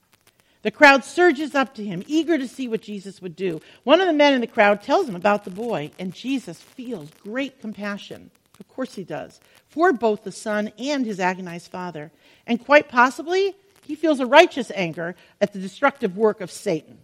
The 0.62 0.70
crowd 0.70 1.04
surges 1.04 1.54
up 1.54 1.74
to 1.74 1.84
him, 1.84 2.04
eager 2.06 2.38
to 2.38 2.46
see 2.46 2.68
what 2.68 2.82
Jesus 2.82 3.20
would 3.20 3.34
do. 3.34 3.60
One 3.82 4.00
of 4.00 4.06
the 4.06 4.12
men 4.12 4.32
in 4.32 4.40
the 4.40 4.46
crowd 4.46 4.80
tells 4.82 5.08
him 5.08 5.16
about 5.16 5.44
the 5.44 5.50
boy, 5.50 5.90
and 5.98 6.14
Jesus 6.14 6.60
feels 6.60 7.10
great 7.22 7.60
compassion. 7.60 8.30
Of 8.60 8.68
course 8.68 8.94
he 8.94 9.02
does, 9.02 9.40
for 9.68 9.92
both 9.92 10.22
the 10.22 10.30
son 10.30 10.70
and 10.78 11.04
his 11.04 11.18
agonized 11.18 11.68
father. 11.68 12.12
And 12.46 12.64
quite 12.64 12.88
possibly, 12.88 13.56
he 13.84 13.96
feels 13.96 14.20
a 14.20 14.26
righteous 14.26 14.70
anger 14.72 15.16
at 15.40 15.52
the 15.52 15.58
destructive 15.58 16.16
work 16.16 16.40
of 16.40 16.50
Satan. 16.50 16.98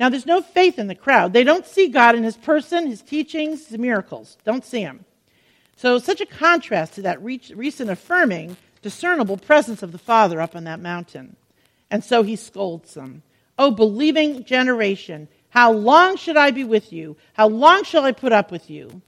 Now, 0.00 0.08
there's 0.08 0.26
no 0.26 0.40
faith 0.40 0.78
in 0.78 0.88
the 0.88 0.94
crowd. 0.94 1.34
They 1.34 1.44
don't 1.44 1.66
see 1.66 1.88
God 1.88 2.16
in 2.16 2.24
his 2.24 2.36
person, 2.36 2.86
his 2.86 3.02
teachings, 3.02 3.68
his 3.68 3.78
miracles. 3.78 4.38
Don't 4.44 4.64
see 4.64 4.80
him. 4.80 5.04
So, 5.76 5.98
such 5.98 6.22
a 6.22 6.26
contrast 6.26 6.94
to 6.94 7.02
that 7.02 7.22
recent 7.22 7.90
affirming, 7.90 8.56
discernible 8.82 9.36
presence 9.36 9.82
of 9.82 9.92
the 9.92 9.98
Father 9.98 10.40
up 10.40 10.56
on 10.56 10.64
that 10.64 10.80
mountain. 10.80 11.36
And 11.90 12.02
so 12.02 12.22
he 12.22 12.36
scolds 12.36 12.94
them. 12.94 13.22
Oh, 13.58 13.70
believing 13.70 14.44
generation, 14.44 15.28
how 15.50 15.72
long 15.72 16.16
should 16.16 16.36
I 16.36 16.50
be 16.50 16.64
with 16.64 16.92
you? 16.92 17.16
How 17.34 17.48
long 17.48 17.84
shall 17.84 18.04
I 18.04 18.12
put 18.12 18.32
up 18.32 18.50
with 18.50 18.70
you? 18.70 19.02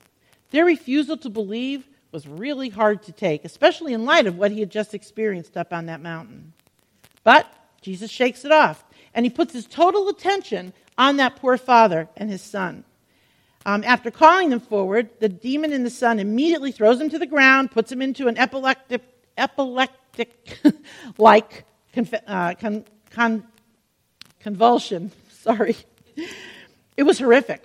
Their 0.51 0.67
refusal 0.67 1.17
to 1.19 1.31
believe 1.31 1.89
was 2.11 2.27
really 2.27 2.69
hard 2.69 3.03
to 3.05 3.13
take, 3.13 3.47
especially 3.47 3.95
in 3.95 4.05
light 4.05 4.27
of 4.27 4.37
what 4.37 4.51
he 4.51 4.61
had 4.61 4.71
just 4.71 4.93
experienced 4.93 5.57
up 5.57 5.73
on 5.73 5.87
that 5.87 6.03
mountain. 6.03 6.53
But 7.25 7.47
Jesus 7.81 8.11
shakes 8.11 8.45
it 8.45 8.53
off, 8.53 8.85
and 9.15 9.25
he 9.25 9.31
puts 9.31 9.55
his 9.55 9.67
total 9.67 10.09
attention 10.09 10.75
on 10.99 11.17
that 11.17 11.37
poor 11.37 11.57
father 11.57 12.09
and 12.17 12.31
his 12.31 12.43
son. 12.43 12.85
Um, 13.65 13.85
after 13.85 14.11
calling 14.11 14.51
them 14.51 14.61
forward, 14.61 15.09
the 15.21 15.29
demon 15.29 15.73
in 15.73 15.85
the 15.85 15.91
son 15.91 16.19
immediately 16.19 16.73
throws 16.73 17.01
him 17.01 17.11
to 17.11 17.19
the 17.19 17.27
ground, 17.27 17.71
puts 17.71 17.93
him 17.93 18.03
into 18.03 18.27
an 18.29 18.37
epileptic, 18.37 19.03
epileptic 19.37 20.59
like 21.19 21.65
uh, 22.27 22.55
con, 22.55 22.85
con, 23.11 23.45
convulsion. 24.41 25.13
Sorry. 25.31 25.77
It 26.97 27.05
was 27.05 27.19
horrific. 27.19 27.65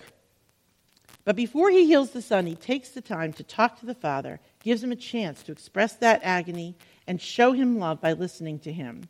But 1.26 1.36
before 1.36 1.70
he 1.70 1.86
heals 1.86 2.12
the 2.12 2.22
son, 2.22 2.46
he 2.46 2.56
takes 2.56 2.90
the 2.90 3.02
time 3.02 3.34
to 3.34 3.44
talk 3.44 3.80
to 3.80 3.86
the 3.86 3.94
father, 3.94 4.40
gives 4.64 4.82
him 4.82 4.94
a 4.94 4.96
chance 4.96 5.44
to 5.44 5.52
express 5.52 5.94
that 5.96 6.22
agony, 6.24 6.76
and 7.06 7.22
show 7.22 7.52
him 7.52 7.80
love 7.80 8.00
by 8.00 8.14
listening 8.14 8.60
to 8.60 8.72
him. 8.72 9.10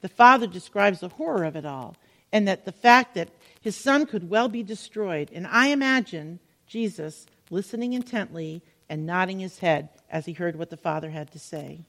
The 0.00 0.08
father 0.08 0.48
describes 0.48 1.00
the 1.00 1.08
horror 1.08 1.44
of 1.44 1.54
it 1.54 1.64
all, 1.64 1.94
and 2.32 2.48
that 2.48 2.64
the 2.64 2.72
fact 2.72 3.14
that 3.14 3.28
his 3.62 3.76
son 3.76 4.06
could 4.06 4.28
well 4.28 4.48
be 4.48 4.62
destroyed. 4.62 5.30
And 5.32 5.46
I 5.46 5.68
imagine 5.68 6.40
Jesus 6.66 7.26
listening 7.48 7.92
intently 7.94 8.60
and 8.88 9.06
nodding 9.06 9.38
his 9.38 9.60
head 9.60 9.88
as 10.10 10.26
he 10.26 10.32
heard 10.32 10.56
what 10.56 10.68
the 10.68 10.76
father 10.76 11.10
had 11.10 11.30
to 11.30 11.38
say. 11.38 11.80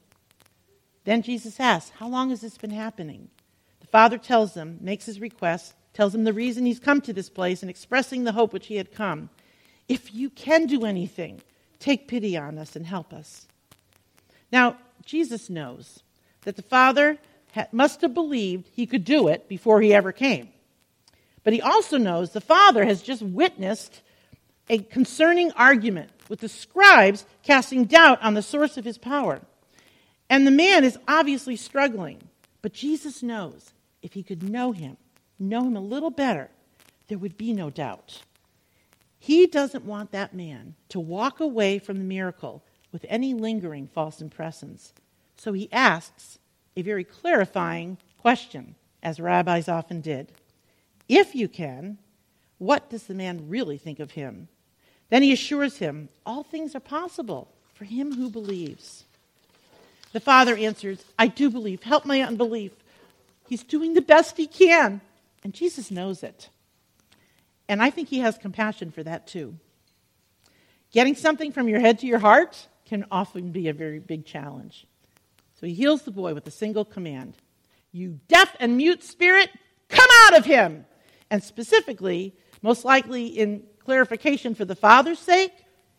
Then 1.04 1.24
Jesus 1.24 1.60
asks, 1.60 1.92
How 1.98 2.08
long 2.08 2.30
has 2.30 2.42
this 2.42 2.58
been 2.58 2.70
happening? 2.70 3.30
The 3.82 3.88
father 3.88 4.18
tells 4.18 4.54
him, 4.54 4.78
makes 4.82 5.06
his 5.06 5.20
request, 5.20 5.74
tells 5.94 6.16
him 6.16 6.24
the 6.24 6.32
reason 6.32 6.66
he's 6.66 6.80
come 6.80 7.02
to 7.02 7.12
this 7.12 7.30
place, 7.30 7.62
and 7.62 7.70
expressing 7.70 8.24
the 8.24 8.32
hope 8.32 8.54
which 8.54 8.68
he 8.68 8.76
had 8.76 8.94
come. 8.94 9.30
If 9.90 10.14
you 10.14 10.30
can 10.30 10.68
do 10.68 10.86
anything, 10.86 11.42
take 11.80 12.08
pity 12.08 12.38
on 12.38 12.58
us 12.58 12.76
and 12.76 12.86
help 12.86 13.12
us. 13.12 13.48
Now, 14.52 14.78
Jesus 15.06 15.50
knows 15.50 16.04
that 16.44 16.56
the 16.56 16.62
father 16.62 17.18
must 17.72 18.02
have 18.02 18.14
believed 18.14 18.70
he 18.72 18.86
could 18.86 19.04
do 19.04 19.28
it 19.28 19.50
before 19.50 19.82
he 19.82 19.94
ever 19.94 20.12
came. 20.12 20.50
But 21.44 21.54
he 21.54 21.62
also 21.62 21.98
knows 21.98 22.32
the 22.32 22.42
Father 22.42 22.86
has 22.86 23.02
just 23.02 23.22
witnessed 23.22 24.02
a 24.70 24.80
concerning 24.80 25.52
argument 25.54 26.10
with 26.30 26.40
the 26.40 26.50
scribes 26.50 27.26
casting 27.44 27.84
doubt 27.86 28.22
on 28.22 28.34
the 28.34 28.42
source 28.42 28.78
of 28.78 28.86
his 28.86 28.98
power. 28.98 29.42
And 30.30 30.48
the 30.48 30.52
man 30.52 30.84
is 30.84 30.98
obviously 31.08 31.56
struggling. 31.56 32.22
But 32.62 32.74
Jesus 32.74 33.22
knows 33.22 33.74
if 34.02 34.14
he 34.14 34.24
could 34.24 34.42
know 34.42 34.72
him, 34.72 34.98
know 35.38 35.66
him 35.66 35.76
a 35.76 35.82
little 35.82 36.12
better, 36.12 36.50
there 37.08 37.18
would 37.18 37.38
be 37.38 37.54
no 37.54 37.70
doubt. 37.70 38.22
He 39.20 39.48
doesn't 39.48 39.86
want 39.86 40.12
that 40.12 40.34
man 40.34 40.76
to 40.90 41.00
walk 41.00 41.40
away 41.40 41.80
from 41.80 41.98
the 41.98 42.04
miracle 42.04 42.64
with 42.92 43.06
any 43.10 43.34
lingering 43.34 43.88
false 43.88 44.22
impressions. 44.22 44.94
So 45.38 45.54
he 45.54 45.72
asks 45.72 46.40
a 46.76 46.82
very 46.82 47.04
clarifying 47.04 47.98
question, 48.18 48.76
as 49.02 49.20
rabbis 49.20 49.68
often 49.68 50.02
did. 50.02 50.32
If 51.16 51.36
you 51.36 51.48
can, 51.48 52.00
what 52.58 52.90
does 52.90 53.04
the 53.04 53.14
man 53.14 53.48
really 53.48 53.78
think 53.78 54.00
of 54.00 54.12
him? 54.12 54.48
Then 55.10 55.22
he 55.22 55.32
assures 55.32 55.78
him, 55.78 56.10
All 56.26 56.42
things 56.42 56.74
are 56.74 56.80
possible 56.80 57.54
for 57.76 57.86
him 57.86 58.16
who 58.16 58.32
believes. 58.32 59.04
The 60.12 60.20
father 60.20 60.58
answers, 60.58 61.06
I 61.20 61.28
do 61.28 61.52
believe. 61.52 61.84
Help 61.84 62.06
my 62.06 62.22
unbelief. 62.22 62.72
He's 63.48 63.62
doing 63.62 63.94
the 63.94 64.02
best 64.02 64.38
he 64.38 64.48
can. 64.48 65.02
And 65.44 65.54
Jesus 65.54 65.92
knows 65.92 66.24
it. 66.24 66.50
And 67.70 67.84
I 67.84 67.92
think 67.92 68.10
he 68.10 68.20
has 68.20 68.36
compassion 68.40 68.90
for 68.90 69.04
that 69.04 69.28
too. 69.28 69.56
Getting 70.92 71.14
something 71.14 71.52
from 71.52 71.70
your 71.70 71.80
head 71.80 72.00
to 72.00 72.08
your 72.08 72.20
heart 72.20 72.68
can 72.88 73.06
often 73.12 73.52
be 73.52 73.68
a 73.68 73.74
very 73.74 74.00
big 74.00 74.26
challenge. 74.26 74.88
So 75.60 75.68
he 75.68 75.76
heals 75.76 76.02
the 76.02 76.12
boy 76.12 76.34
with 76.34 76.48
a 76.48 76.52
single 76.52 76.86
command 76.86 77.36
You 77.92 78.20
deaf 78.28 78.56
and 78.60 78.78
mute 78.78 79.04
spirit, 79.04 79.52
come 79.90 80.10
out 80.26 80.40
of 80.40 80.46
him! 80.46 80.86
And 81.34 81.44
specifically, 81.44 82.36
most 82.62 82.86
likely 82.86 83.26
in 83.26 83.64
clarification 83.84 84.54
for 84.54 84.66
the 84.66 84.76
father's 84.76 85.18
sake, 85.18 85.52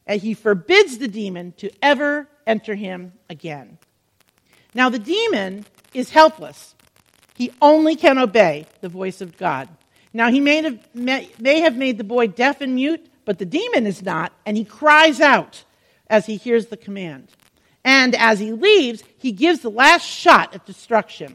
and 0.06 0.22
he 0.22 0.32
forbids 0.32 0.98
the 0.98 1.08
demon 1.08 1.54
to 1.56 1.72
ever 1.82 2.28
enter 2.46 2.76
him 2.76 3.14
again. 3.28 3.78
Now, 4.74 4.90
the 4.90 5.00
demon 5.00 5.66
is 5.92 6.10
helpless. 6.10 6.76
He 7.34 7.50
only 7.60 7.96
can 7.96 8.16
obey 8.16 8.66
the 8.80 8.88
voice 8.88 9.20
of 9.20 9.36
God. 9.36 9.68
Now, 10.12 10.30
he 10.30 10.38
may 10.38 10.62
have, 10.62 10.94
may, 10.94 11.28
may 11.40 11.62
have 11.62 11.76
made 11.76 11.98
the 11.98 12.04
boy 12.04 12.28
deaf 12.28 12.60
and 12.60 12.76
mute, 12.76 13.04
but 13.24 13.40
the 13.40 13.44
demon 13.44 13.88
is 13.88 14.04
not, 14.04 14.32
and 14.46 14.56
he 14.56 14.64
cries 14.64 15.20
out 15.20 15.64
as 16.08 16.26
he 16.26 16.36
hears 16.36 16.66
the 16.66 16.76
command. 16.76 17.26
And 17.82 18.14
as 18.14 18.38
he 18.38 18.52
leaves, 18.52 19.02
he 19.18 19.32
gives 19.32 19.62
the 19.62 19.68
last 19.68 20.06
shot 20.06 20.54
at 20.54 20.64
destruction. 20.64 21.34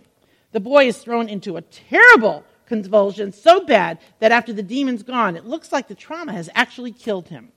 The 0.54 0.62
boy 0.62 0.88
is 0.88 1.00
thrown 1.00 1.28
into 1.28 1.58
a 1.58 1.62
terrible 1.64 2.46
convulsion, 2.70 3.34
so 3.34 3.66
bad 3.66 4.00
that 4.20 4.32
after 4.32 4.54
the 4.54 4.64
demon's 4.64 5.04
gone, 5.04 5.36
it 5.36 5.46
looks 5.46 5.74
like 5.74 5.90
the 5.90 5.96
trauma 5.96 6.32
has 6.32 6.50
actually 6.56 6.94
killed 6.94 7.28
him. 7.28 7.52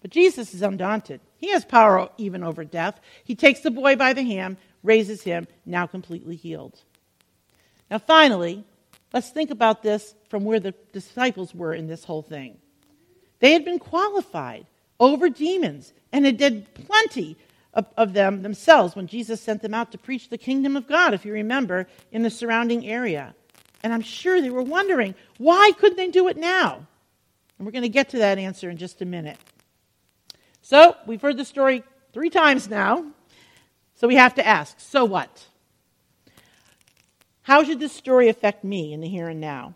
But 0.00 0.10
Jesus 0.10 0.54
is 0.54 0.62
undaunted. 0.62 1.20
He 1.38 1.50
has 1.50 1.64
power 1.64 2.08
even 2.16 2.42
over 2.42 2.64
death. 2.64 3.00
He 3.24 3.34
takes 3.34 3.60
the 3.60 3.70
boy 3.70 3.96
by 3.96 4.12
the 4.12 4.22
hand, 4.22 4.56
raises 4.82 5.22
him, 5.22 5.46
now 5.66 5.86
completely 5.86 6.36
healed. 6.36 6.78
Now, 7.90 7.98
finally, 7.98 8.64
let's 9.12 9.30
think 9.30 9.50
about 9.50 9.82
this 9.82 10.14
from 10.28 10.44
where 10.44 10.60
the 10.60 10.74
disciples 10.92 11.54
were 11.54 11.74
in 11.74 11.86
this 11.86 12.04
whole 12.04 12.22
thing. 12.22 12.58
They 13.40 13.52
had 13.52 13.64
been 13.64 13.78
qualified 13.78 14.66
over 15.00 15.28
demons 15.28 15.92
and 16.12 16.24
had 16.24 16.36
did 16.36 16.72
plenty 16.74 17.36
of, 17.72 17.86
of, 17.96 18.12
them 18.12 18.42
themselves 18.42 18.94
when 18.94 19.06
Jesus 19.06 19.40
sent 19.40 19.60
them 19.60 19.74
out 19.74 19.90
to 19.92 19.98
preach 19.98 20.28
the 20.28 20.38
kingdom 20.38 20.76
of 20.76 20.86
God, 20.86 21.12
if 21.12 21.24
you 21.24 21.32
remember, 21.32 21.88
in 22.12 22.22
the 22.22 22.30
surrounding 22.30 22.86
area. 22.86 23.34
And 23.84 23.92
I'm 23.92 24.00
sure 24.00 24.40
they 24.40 24.48
were 24.48 24.62
wondering, 24.62 25.14
why 25.36 25.70
couldn't 25.78 25.98
they 25.98 26.08
do 26.08 26.26
it 26.28 26.38
now? 26.38 26.86
And 27.58 27.66
we're 27.66 27.70
going 27.70 27.82
to 27.82 27.90
get 27.90 28.08
to 28.08 28.18
that 28.18 28.38
answer 28.38 28.70
in 28.70 28.78
just 28.78 29.02
a 29.02 29.04
minute. 29.04 29.36
So 30.62 30.96
we've 31.06 31.20
heard 31.20 31.36
the 31.36 31.44
story 31.44 31.84
three 32.14 32.30
times 32.30 32.68
now. 32.68 33.04
So 33.94 34.08
we 34.08 34.16
have 34.16 34.34
to 34.36 34.46
ask 34.46 34.80
so 34.80 35.04
what? 35.04 35.46
How 37.42 37.62
should 37.62 37.78
this 37.78 37.92
story 37.92 38.30
affect 38.30 38.64
me 38.64 38.94
in 38.94 39.02
the 39.02 39.08
here 39.08 39.28
and 39.28 39.38
now? 39.38 39.74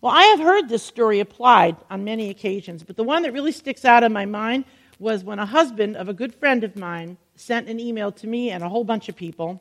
Well, 0.00 0.12
I 0.12 0.22
have 0.26 0.38
heard 0.38 0.68
this 0.68 0.84
story 0.84 1.18
applied 1.18 1.76
on 1.90 2.04
many 2.04 2.30
occasions, 2.30 2.84
but 2.84 2.96
the 2.96 3.02
one 3.02 3.22
that 3.22 3.32
really 3.32 3.50
sticks 3.50 3.84
out 3.84 4.04
in 4.04 4.12
my 4.12 4.24
mind 4.24 4.66
was 5.00 5.24
when 5.24 5.40
a 5.40 5.46
husband 5.46 5.96
of 5.96 6.08
a 6.08 6.14
good 6.14 6.32
friend 6.32 6.62
of 6.62 6.76
mine 6.76 7.16
sent 7.34 7.68
an 7.68 7.80
email 7.80 8.12
to 8.12 8.28
me 8.28 8.52
and 8.52 8.62
a 8.62 8.68
whole 8.68 8.84
bunch 8.84 9.08
of 9.08 9.16
people. 9.16 9.60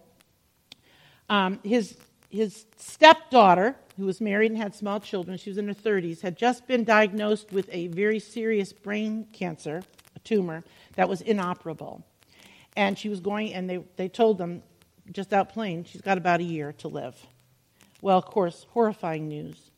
Um, 1.30 1.60
his, 1.64 1.98
his 2.36 2.66
stepdaughter, 2.78 3.76
who 3.98 4.06
was 4.06 4.20
married 4.20 4.52
and 4.52 4.58
had 4.58 4.76
small 4.76 5.00
children, 5.00 5.38
she 5.38 5.50
was 5.50 5.58
in 5.58 5.68
her 5.68 5.74
30s, 5.74 6.22
had 6.22 6.38
just 6.38 6.68
been 6.68 6.84
diagnosed 6.84 7.52
with 7.52 7.70
a 7.72 7.88
very 7.88 8.20
serious 8.20 8.74
brain 8.74 9.28
cancer 9.32 9.82
a 10.16 10.20
tumor 10.20 10.64
that 10.96 11.10
was 11.10 11.22
inoperable. 11.22 12.04
And 12.76 12.98
she 12.98 13.10
was 13.10 13.20
going, 13.20 13.54
and 13.54 13.70
they, 13.70 13.84
they 13.96 14.10
told 14.10 14.38
them, 14.38 14.64
just 15.12 15.34
out 15.34 15.50
plain, 15.50 15.86
she's 15.86 16.02
got 16.02 16.18
about 16.18 16.40
a 16.40 16.44
year 16.44 16.74
to 16.80 16.88
live. 16.88 17.16
Well, 18.02 18.18
of 18.18 18.26
course, 18.26 18.66
horrifying 18.72 19.28
news. 19.28 19.72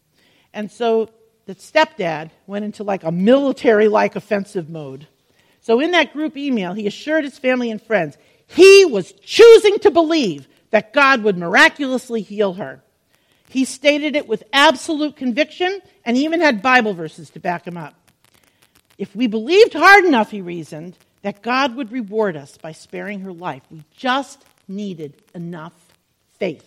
And 0.53 0.71
so 0.71 1.09
the 1.45 1.55
stepdad 1.55 2.31
went 2.47 2.65
into 2.65 2.83
like 2.83 3.03
a 3.03 3.11
military 3.11 3.87
like 3.87 4.15
offensive 4.15 4.69
mode. 4.69 5.07
So 5.61 5.79
in 5.79 5.91
that 5.91 6.13
group 6.13 6.37
email, 6.37 6.73
he 6.73 6.87
assured 6.87 7.23
his 7.23 7.37
family 7.37 7.69
and 7.69 7.81
friends 7.81 8.17
he 8.47 8.85
was 8.85 9.11
choosing 9.11 9.77
to 9.79 9.91
believe 9.91 10.47
that 10.71 10.93
God 10.93 11.23
would 11.23 11.37
miraculously 11.37 12.21
heal 12.21 12.53
her. 12.53 12.81
He 13.49 13.65
stated 13.65 14.15
it 14.15 14.27
with 14.27 14.43
absolute 14.51 15.15
conviction 15.15 15.81
and 16.03 16.17
even 16.17 16.41
had 16.41 16.61
Bible 16.61 16.93
verses 16.93 17.29
to 17.31 17.39
back 17.39 17.65
him 17.65 17.77
up. 17.77 17.93
If 18.97 19.15
we 19.15 19.27
believed 19.27 19.73
hard 19.73 20.05
enough, 20.05 20.31
he 20.31 20.41
reasoned, 20.41 20.97
that 21.21 21.41
God 21.41 21.75
would 21.75 21.91
reward 21.91 22.35
us 22.35 22.57
by 22.57 22.71
sparing 22.71 23.21
her 23.21 23.31
life, 23.31 23.63
we 23.69 23.83
just 23.95 24.43
needed 24.67 25.21
enough 25.33 25.73
faith. 26.39 26.65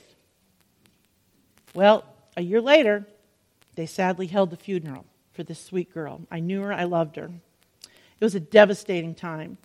Well, 1.75 2.05
a 2.37 2.43
year 2.43 2.61
later, 2.61 3.07
they 3.75 3.87
sadly 3.87 4.27
held 4.27 4.51
the 4.51 4.57
funeral 4.57 5.05
for 5.33 5.43
this 5.43 5.63
sweet 5.63 5.93
girl. 5.93 6.23
I 6.31 6.41
knew 6.41 6.63
her, 6.63 6.73
I 6.73 6.85
loved 6.85 7.17
her. 7.17 7.31
It 7.85 8.25
was 8.25 8.35
a 8.35 8.41
devastating 8.41 9.15
time. 9.15 9.59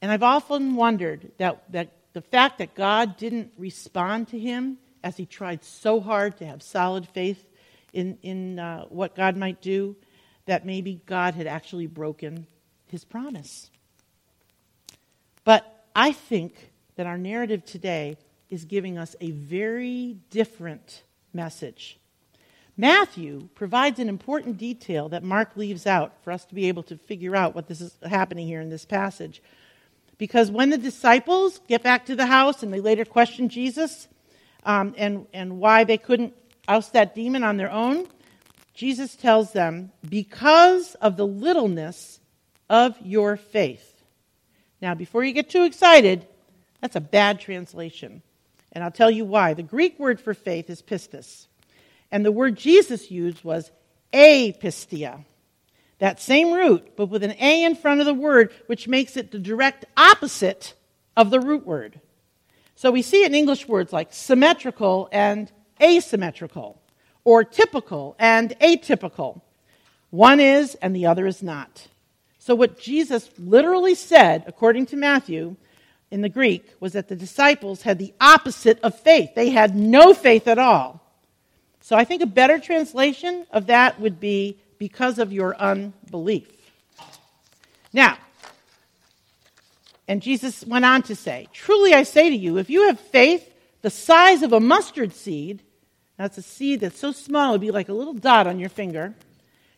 And 0.00 0.10
I've 0.10 0.22
often 0.22 0.74
wondered 0.76 1.32
that, 1.38 1.64
that 1.72 1.92
the 2.14 2.22
fact 2.22 2.58
that 2.58 2.74
God 2.74 3.16
didn't 3.18 3.52
respond 3.58 4.28
to 4.28 4.38
him 4.38 4.78
as 5.02 5.16
he 5.16 5.26
tried 5.26 5.62
so 5.62 6.00
hard 6.00 6.38
to 6.38 6.46
have 6.46 6.62
solid 6.62 7.06
faith 7.08 7.44
in, 7.92 8.18
in 8.22 8.58
uh, 8.58 8.84
what 8.88 9.14
God 9.14 9.36
might 9.36 9.60
do, 9.60 9.94
that 10.46 10.64
maybe 10.64 11.02
God 11.06 11.34
had 11.34 11.46
actually 11.46 11.86
broken 11.86 12.46
his 12.88 13.04
promise. 13.04 13.70
But 15.44 15.84
I 15.94 16.12
think 16.12 16.70
that 16.96 17.06
our 17.06 17.18
narrative 17.18 17.64
today 17.64 18.16
is 18.48 18.64
giving 18.64 18.96
us 18.96 19.16
a 19.20 19.32
very 19.32 20.16
different 20.30 21.02
message. 21.32 21.98
Matthew 22.76 23.48
provides 23.54 23.98
an 23.98 24.08
important 24.08 24.58
detail 24.58 25.08
that 25.10 25.22
Mark 25.22 25.56
leaves 25.56 25.86
out 25.86 26.12
for 26.22 26.32
us 26.32 26.44
to 26.46 26.54
be 26.54 26.66
able 26.68 26.82
to 26.84 26.96
figure 26.96 27.36
out 27.36 27.54
what 27.54 27.68
this 27.68 27.80
is 27.80 27.96
happening 28.02 28.46
here 28.46 28.60
in 28.60 28.70
this 28.70 28.84
passage. 28.84 29.42
Because 30.18 30.50
when 30.50 30.70
the 30.70 30.78
disciples 30.78 31.60
get 31.68 31.82
back 31.82 32.06
to 32.06 32.16
the 32.16 32.26
house 32.26 32.62
and 32.62 32.72
they 32.72 32.80
later 32.80 33.04
question 33.04 33.48
Jesus 33.48 34.08
um, 34.64 34.94
and, 34.96 35.26
and 35.32 35.58
why 35.58 35.84
they 35.84 35.98
couldn't 35.98 36.34
oust 36.68 36.92
that 36.92 37.14
demon 37.14 37.42
on 37.42 37.56
their 37.56 37.70
own, 37.70 38.06
Jesus 38.74 39.14
tells 39.16 39.52
them, 39.52 39.92
because 40.08 40.94
of 40.96 41.16
the 41.16 41.26
littleness 41.26 42.20
of 42.68 42.96
your 43.00 43.36
faith. 43.36 44.02
Now, 44.80 44.94
before 44.94 45.24
you 45.24 45.32
get 45.32 45.50
too 45.50 45.64
excited, 45.64 46.26
that's 46.80 46.96
a 46.96 47.00
bad 47.00 47.40
translation. 47.40 48.22
And 48.72 48.82
I'll 48.82 48.90
tell 48.90 49.10
you 49.10 49.24
why. 49.24 49.54
The 49.54 49.62
Greek 49.62 49.98
word 49.98 50.20
for 50.20 50.34
faith 50.34 50.68
is 50.68 50.82
pistis. 50.82 51.46
And 52.10 52.24
the 52.24 52.32
word 52.32 52.56
Jesus 52.56 53.10
used 53.10 53.44
was 53.44 53.70
apistia. 54.12 55.24
That 56.04 56.20
same 56.20 56.52
root, 56.52 56.96
but 56.96 57.06
with 57.06 57.22
an 57.22 57.34
A 57.40 57.64
in 57.64 57.76
front 57.76 58.00
of 58.00 58.04
the 58.04 58.12
word, 58.12 58.52
which 58.66 58.86
makes 58.86 59.16
it 59.16 59.30
the 59.30 59.38
direct 59.38 59.86
opposite 59.96 60.74
of 61.16 61.30
the 61.30 61.40
root 61.40 61.64
word. 61.64 61.98
So 62.74 62.90
we 62.90 63.00
see 63.00 63.24
in 63.24 63.34
English 63.34 63.66
words 63.66 63.90
like 63.90 64.12
symmetrical 64.12 65.08
and 65.10 65.50
asymmetrical 65.82 66.78
or 67.24 67.42
typical 67.42 68.16
and 68.18 68.50
atypical. 68.60 69.40
One 70.10 70.40
is 70.40 70.74
and 70.74 70.94
the 70.94 71.06
other 71.06 71.26
is 71.26 71.42
not. 71.42 71.88
So, 72.38 72.54
what 72.54 72.78
Jesus 72.78 73.30
literally 73.38 73.94
said, 73.94 74.44
according 74.46 74.84
to 74.88 74.96
Matthew, 74.96 75.56
in 76.10 76.20
the 76.20 76.28
Greek, 76.28 76.70
was 76.80 76.92
that 76.92 77.08
the 77.08 77.16
disciples 77.16 77.80
had 77.80 77.98
the 77.98 78.12
opposite 78.20 78.78
of 78.82 79.00
faith. 79.00 79.30
They 79.34 79.48
had 79.48 79.74
no 79.74 80.12
faith 80.12 80.48
at 80.48 80.58
all. 80.58 81.00
So, 81.80 81.96
I 81.96 82.04
think 82.04 82.20
a 82.20 82.26
better 82.26 82.58
translation 82.58 83.46
of 83.50 83.68
that 83.68 83.98
would 83.98 84.20
be 84.20 84.58
because 84.84 85.18
of 85.18 85.32
your 85.32 85.56
unbelief. 85.56 86.46
Now, 87.90 88.18
and 90.06 90.20
Jesus 90.20 90.62
went 90.62 90.84
on 90.84 91.00
to 91.04 91.16
say, 91.16 91.48
Truly 91.54 91.94
I 91.94 92.02
say 92.02 92.28
to 92.28 92.36
you, 92.36 92.58
if 92.58 92.68
you 92.68 92.88
have 92.88 93.00
faith 93.00 93.50
the 93.80 93.88
size 93.88 94.42
of 94.42 94.52
a 94.52 94.60
mustard 94.60 95.14
seed, 95.14 95.62
that's 96.18 96.36
a 96.36 96.42
seed 96.42 96.80
that's 96.80 96.98
so 96.98 97.12
small, 97.12 97.52
it'd 97.52 97.62
be 97.62 97.70
like 97.70 97.88
a 97.88 97.94
little 97.94 98.12
dot 98.12 98.46
on 98.46 98.58
your 98.58 98.68
finger. 98.68 99.14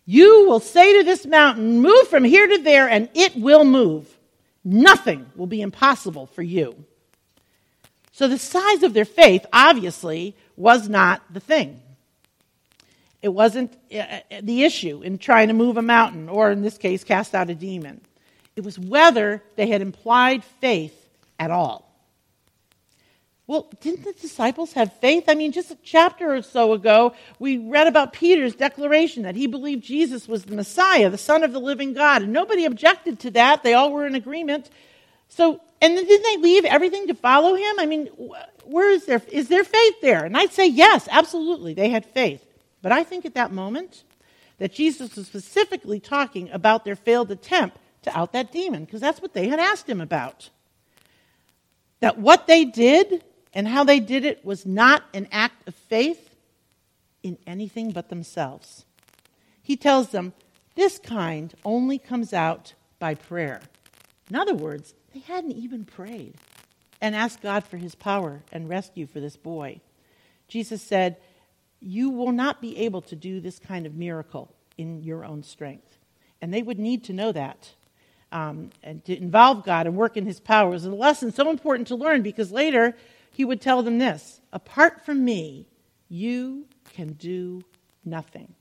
You 0.07 0.49
will 0.49 0.59
say 0.59 0.99
to 0.99 1.05
this 1.05 1.25
mountain, 1.25 1.81
Move 1.81 2.09
from 2.09 2.25
here 2.25 2.49
to 2.49 2.59
there, 2.59 2.89
and 2.89 3.09
it 3.15 3.37
will 3.37 3.65
move. 3.65 4.13
Nothing 4.65 5.25
will 5.37 5.47
be 5.47 5.61
impossible 5.61 6.27
for 6.27 6.43
you. 6.43 6.85
So 8.11 8.27
the 8.27 8.39
size 8.39 8.83
of 8.83 8.93
their 8.93 9.05
faith, 9.05 9.47
obviously, 9.53 10.35
was 10.57 10.89
not 10.89 11.23
the 11.33 11.39
thing. 11.39 11.81
It 13.27 13.35
wasn't 13.35 13.77
uh, 13.93 13.97
uh, 13.99 14.21
the 14.41 14.63
issue 14.63 15.03
in 15.03 15.19
trying 15.19 15.49
to 15.49 15.55
move 15.55 15.77
a 15.77 15.83
mountain, 15.83 16.29
or 16.29 16.53
in 16.53 16.63
this 16.63 16.79
case, 16.79 17.03
cast 17.03 17.35
out 17.35 17.51
a 17.51 17.57
demon. 17.57 18.01
It 18.55 18.63
was 18.63 18.79
whether 18.79 19.43
they 19.57 19.67
had 19.67 19.83
implied 19.83 20.45
faith 20.45 20.95
at 21.37 21.51
all. 21.51 21.91
Well, 23.49 23.69
didn't 23.81 24.05
the 24.05 24.13
disciples 24.13 24.75
have 24.75 24.93
faith? 25.01 25.25
I 25.27 25.35
mean, 25.35 25.51
just 25.51 25.73
a 25.73 25.79
chapter 25.83 26.37
or 26.37 26.43
so 26.43 26.73
ago, 26.73 27.15
we 27.41 27.59
read 27.59 27.89
about 27.89 28.13
Peter's 28.13 28.55
declaration 28.55 29.25
that 29.25 29.35
he 29.35 29.49
believed 29.49 29.83
Jesus 29.83 30.29
was 30.29 30.45
the 30.45 30.55
Messiah, 30.55 31.11
the 31.11 31.19
Son 31.19 31.43
of 31.43 31.53
the 31.53 31.59
living 31.59 31.95
God. 31.95 32.23
And 32.23 32.33
nobody 32.33 32.65
objected 32.65 33.19
to 33.21 33.33
that. 33.33 33.65
They 33.65 33.75
all 33.75 33.91
were 33.91 34.07
in 34.07 34.15
agreement. 34.15 34.71
So, 35.31 35.61
and 35.81 35.99
then 35.99 36.07
didn't 36.07 36.23
they 36.23 36.49
leave 36.49 36.65
everything 36.65 37.09
to 37.09 37.15
follow 37.15 37.57
him? 37.57 37.81
I 37.81 37.87
mean, 37.87 38.07
where 38.63 38.91
is 38.91 39.05
there, 39.07 39.21
is 39.33 39.49
there 39.49 39.65
faith 39.65 39.95
there? 40.01 40.25
And 40.25 40.37
I'd 40.37 40.53
say 40.53 40.69
yes, 40.69 41.09
absolutely, 41.11 41.75
they 41.75 41.89
had 41.89 42.07
faith. 42.07 42.46
But 42.87 42.93
I 42.93 43.03
think 43.03 43.25
at 43.25 43.35
that 43.35 43.51
moment 43.51 44.05
that 44.59 44.73
Jesus 44.73 45.17
was 45.17 45.27
specifically 45.27 45.99
talking 45.99 46.49
about 46.51 46.85
their 46.85 46.95
failed 46.95 47.33
attempt 47.33 47.79
to 48.03 48.17
out 48.17 48.31
that 48.31 48.53
demon, 48.53 48.85
because 48.85 49.01
that's 49.01 49.21
what 49.21 49.35
they 49.35 49.49
had 49.49 49.59
asked 49.59 49.89
him 49.89 50.01
about. 50.01 50.51
That 51.99 52.17
what 52.17 52.47
they 52.47 52.65
did 52.65 53.25
and 53.53 53.67
how 53.67 53.83
they 53.83 53.99
did 53.99 54.25
it 54.25 54.45
was 54.45 54.65
not 54.65 55.03
an 55.13 55.27
act 55.33 55.67
of 55.67 55.75
faith 55.75 56.31
in 57.25 57.39
anything 57.45 57.91
but 57.91 58.09
themselves. 58.09 58.85
He 59.61 59.77
tells 59.77 60.11
them, 60.11 60.33
this 60.77 61.01
kind 61.01 61.53
only 61.65 61.99
comes 61.99 62.33
out 62.33 62.75
by 63.01 63.17
prayer. 63.17 63.63
In 64.31 64.37
other 64.37 64.55
words, 64.55 64.95
they 65.13 65.19
hadn't 65.19 65.57
even 65.57 65.85
prayed 65.85 66.35
and 67.01 67.17
asked 67.17 67.43
God 67.43 67.65
for 67.65 67.79
his 67.79 67.97
power 67.97 68.45
and 68.53 68.69
rescue 68.69 69.09
for 69.09 69.19
this 69.19 69.37
boy. 69.37 69.81
Jesus 70.47 70.83
said, 70.83 71.17
You 71.81 72.11
will 72.11 72.33
not 72.33 72.61
be 72.61 72.77
able 72.79 73.03
to 73.03 73.17
do 73.17 73.41
this 73.41 73.59
kind 73.59 73.87
of 73.87 73.95
miracle 73.95 74.55
in 74.79 75.03
your 75.03 75.25
own 75.25 75.43
strength. 75.43 75.99
And 76.41 76.53
they 76.53 76.63
would 76.63 76.79
need 76.79 77.05
to 77.05 77.13
know 77.13 77.33
that. 77.33 77.71
Um, 78.33 78.71
and 78.83 79.05
to 79.05 79.17
involve 79.17 79.65
God 79.65 79.87
and 79.87 79.97
work 79.97 80.17
in 80.17 80.27
his 80.27 80.41
power 80.41 80.75
is 80.75 80.85
a 80.85 80.91
lesson 80.91 81.33
so 81.33 81.49
important 81.49 81.89
to 81.89 81.97
learn 81.97 82.23
because 82.23 82.51
later 82.51 82.95
he 83.33 83.45
would 83.45 83.61
tell 83.61 83.83
them 83.83 83.99
this 83.99 84.41
Apart 84.53 85.05
from 85.05 85.25
me, 85.25 85.67
you 86.09 86.67
can 86.95 87.13
do 87.13 87.63
nothing. 88.05 88.55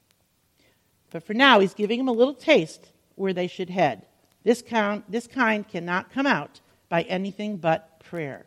But 1.12 1.24
for 1.24 1.34
now, 1.34 1.60
he's 1.60 1.74
giving 1.74 1.98
them 1.98 2.08
a 2.08 2.14
little 2.14 2.34
taste 2.34 2.92
where 3.16 3.34
they 3.34 3.48
should 3.48 3.70
head. 3.70 4.06
This 4.44 4.62
kind, 4.62 5.04
this 5.08 5.28
kind 5.28 5.68
cannot 5.68 6.12
come 6.12 6.28
out 6.28 6.60
by 6.90 7.04
anything 7.04 7.58
but 7.58 8.00
prayer. 8.00 8.46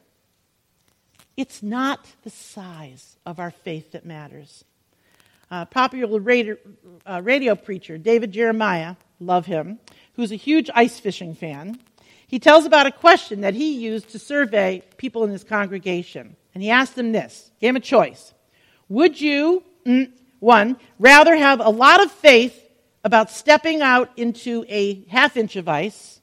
It's 1.38 1.62
not 1.62 2.04
the 2.24 2.30
size 2.30 3.16
of 3.24 3.38
our 3.38 3.52
faith 3.52 3.92
that 3.92 4.04
matters. 4.04 4.64
Uh, 5.48 5.66
popular 5.66 6.18
radio, 6.18 6.56
uh, 7.06 7.20
radio 7.22 7.54
preacher 7.54 7.96
David 7.96 8.32
Jeremiah, 8.32 8.96
love 9.20 9.46
him, 9.46 9.78
who's 10.14 10.32
a 10.32 10.34
huge 10.34 10.68
ice 10.74 10.98
fishing 10.98 11.36
fan, 11.36 11.78
he 12.26 12.40
tells 12.40 12.66
about 12.66 12.88
a 12.88 12.90
question 12.90 13.42
that 13.42 13.54
he 13.54 13.78
used 13.78 14.08
to 14.08 14.18
survey 14.18 14.82
people 14.96 15.22
in 15.22 15.30
his 15.30 15.44
congregation. 15.44 16.34
And 16.54 16.62
he 16.62 16.70
asked 16.70 16.96
them 16.96 17.12
this, 17.12 17.52
gave 17.60 17.70
him 17.70 17.76
a 17.76 17.80
choice. 17.80 18.34
Would 18.88 19.20
you, 19.20 19.62
mm, 19.86 20.10
one, 20.40 20.76
rather 20.98 21.36
have 21.36 21.60
a 21.60 21.70
lot 21.70 22.02
of 22.02 22.10
faith 22.10 22.68
about 23.04 23.30
stepping 23.30 23.80
out 23.80 24.10
into 24.16 24.64
a 24.68 25.04
half 25.04 25.36
inch 25.36 25.54
of 25.54 25.68
ice, 25.68 26.20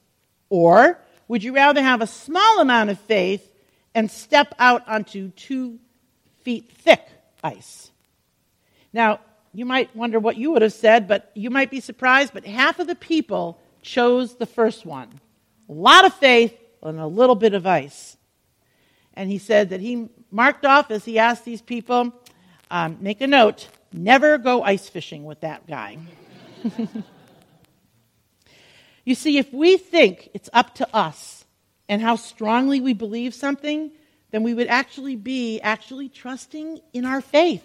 or 0.50 1.00
would 1.26 1.42
you 1.42 1.54
rather 1.54 1.82
have 1.82 2.02
a 2.02 2.06
small 2.06 2.60
amount 2.60 2.90
of 2.90 3.00
faith 3.00 3.50
and 3.96 4.10
step 4.10 4.54
out 4.58 4.86
onto 4.86 5.30
two 5.30 5.80
feet 6.42 6.70
thick 6.70 7.08
ice? 7.42 7.90
Now, 8.92 9.20
you 9.52 9.64
might 9.64 9.96
wonder 9.96 10.20
what 10.20 10.36
you 10.36 10.50
would 10.52 10.62
have 10.62 10.74
said, 10.74 11.08
but 11.08 11.30
you 11.34 11.48
might 11.48 11.70
be 11.70 11.80
surprised, 11.80 12.34
but 12.34 12.44
half 12.44 12.78
of 12.78 12.86
the 12.86 12.94
people 12.94 13.58
chose 13.80 14.36
the 14.36 14.46
first 14.46 14.84
one. 14.84 15.08
A 15.68 15.72
lot 15.72 16.04
of 16.04 16.12
faith 16.14 16.54
and 16.82 17.00
a 17.00 17.06
little 17.06 17.34
bit 17.34 17.54
of 17.54 17.66
ice. 17.66 18.16
And 19.14 19.30
he 19.30 19.38
said 19.38 19.70
that 19.70 19.80
he 19.80 20.10
marked 20.30 20.66
off 20.66 20.90
as 20.90 21.04
he 21.04 21.18
asked 21.18 21.44
these 21.44 21.62
people, 21.62 22.12
um, 22.70 22.98
make 23.00 23.22
a 23.22 23.26
note, 23.26 23.68
never 23.92 24.36
go 24.36 24.62
ice 24.62 24.88
fishing 24.88 25.24
with 25.24 25.40
that 25.40 25.66
guy. 25.66 25.96
you 29.04 29.14
see, 29.14 29.38
if 29.38 29.52
we 29.52 29.78
think 29.78 30.28
it's 30.34 30.50
up 30.52 30.74
to 30.74 30.94
us 30.94 31.35
and 31.88 32.02
how 32.02 32.16
strongly 32.16 32.80
we 32.80 32.92
believe 32.92 33.34
something, 33.34 33.90
then 34.30 34.42
we 34.42 34.54
would 34.54 34.68
actually 34.68 35.16
be 35.16 35.60
actually 35.60 36.08
trusting 36.08 36.80
in 36.92 37.04
our 37.04 37.20
faith. 37.20 37.64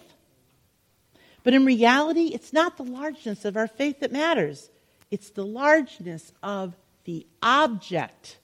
But 1.43 1.53
in 1.53 1.65
reality, 1.65 2.27
it's 2.33 2.53
not 2.53 2.77
the 2.77 2.83
largeness 2.83 3.45
of 3.45 3.57
our 3.57 3.67
faith 3.67 4.01
that 4.01 4.11
matters. 4.11 4.69
It's 5.09 5.31
the 5.31 5.45
largeness 5.45 6.31
of 6.43 6.75
the 7.05 7.25
object 7.41 8.37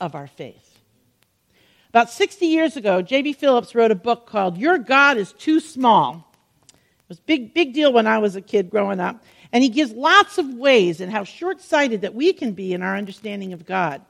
of 0.00 0.14
our 0.14 0.26
faith. 0.26 0.78
About 1.90 2.10
60 2.10 2.46
years 2.46 2.76
ago, 2.76 3.02
J.B. 3.02 3.32
Phillips 3.34 3.74
wrote 3.74 3.90
a 3.90 3.96
book 3.96 4.26
called 4.26 4.56
Your 4.56 4.78
God 4.78 5.18
is 5.18 5.32
Too 5.32 5.60
Small. 5.60 6.24
It 6.72 7.08
was 7.08 7.18
a 7.18 7.22
big, 7.22 7.52
big 7.52 7.74
deal 7.74 7.92
when 7.92 8.06
I 8.06 8.18
was 8.18 8.36
a 8.36 8.40
kid 8.40 8.70
growing 8.70 9.00
up. 9.00 9.22
And 9.52 9.62
he 9.64 9.68
gives 9.68 9.92
lots 9.92 10.38
of 10.38 10.54
ways 10.54 11.00
and 11.00 11.10
how 11.10 11.24
short 11.24 11.60
sighted 11.60 12.02
that 12.02 12.14
we 12.14 12.32
can 12.32 12.52
be 12.52 12.72
in 12.72 12.82
our 12.82 12.96
understanding 12.96 13.52
of 13.52 13.66
God. 13.66 14.02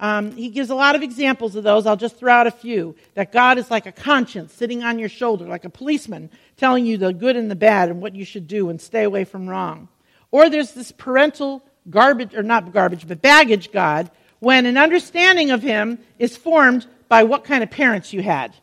Um, 0.00 0.32
he 0.32 0.48
gives 0.48 0.70
a 0.70 0.76
lot 0.76 0.94
of 0.94 1.02
examples 1.02 1.56
of 1.56 1.64
those. 1.64 1.86
I'll 1.86 1.96
just 1.96 2.18
throw 2.18 2.32
out 2.32 2.46
a 2.46 2.52
few. 2.52 2.94
That 3.14 3.32
God 3.32 3.58
is 3.58 3.70
like 3.70 3.86
a 3.86 3.92
conscience 3.92 4.52
sitting 4.52 4.84
on 4.84 4.98
your 4.98 5.08
shoulder, 5.08 5.46
like 5.46 5.64
a 5.64 5.70
policeman 5.70 6.30
telling 6.56 6.86
you 6.86 6.98
the 6.98 7.12
good 7.12 7.36
and 7.36 7.50
the 7.50 7.56
bad 7.56 7.88
and 7.88 8.00
what 8.00 8.14
you 8.14 8.24
should 8.24 8.46
do 8.46 8.68
and 8.68 8.80
stay 8.80 9.04
away 9.04 9.24
from 9.24 9.48
wrong. 9.48 9.88
Or 10.30 10.48
there's 10.48 10.72
this 10.72 10.92
parental 10.92 11.64
garbage, 11.90 12.34
or 12.34 12.42
not 12.42 12.72
garbage, 12.72 13.08
but 13.08 13.22
baggage 13.22 13.72
God, 13.72 14.10
when 14.40 14.66
an 14.66 14.76
understanding 14.76 15.50
of 15.50 15.62
Him 15.62 15.98
is 16.18 16.36
formed 16.36 16.86
by 17.08 17.24
what 17.24 17.44
kind 17.44 17.64
of 17.64 17.70
parents 17.70 18.12
you 18.12 18.22
had. 18.22 18.54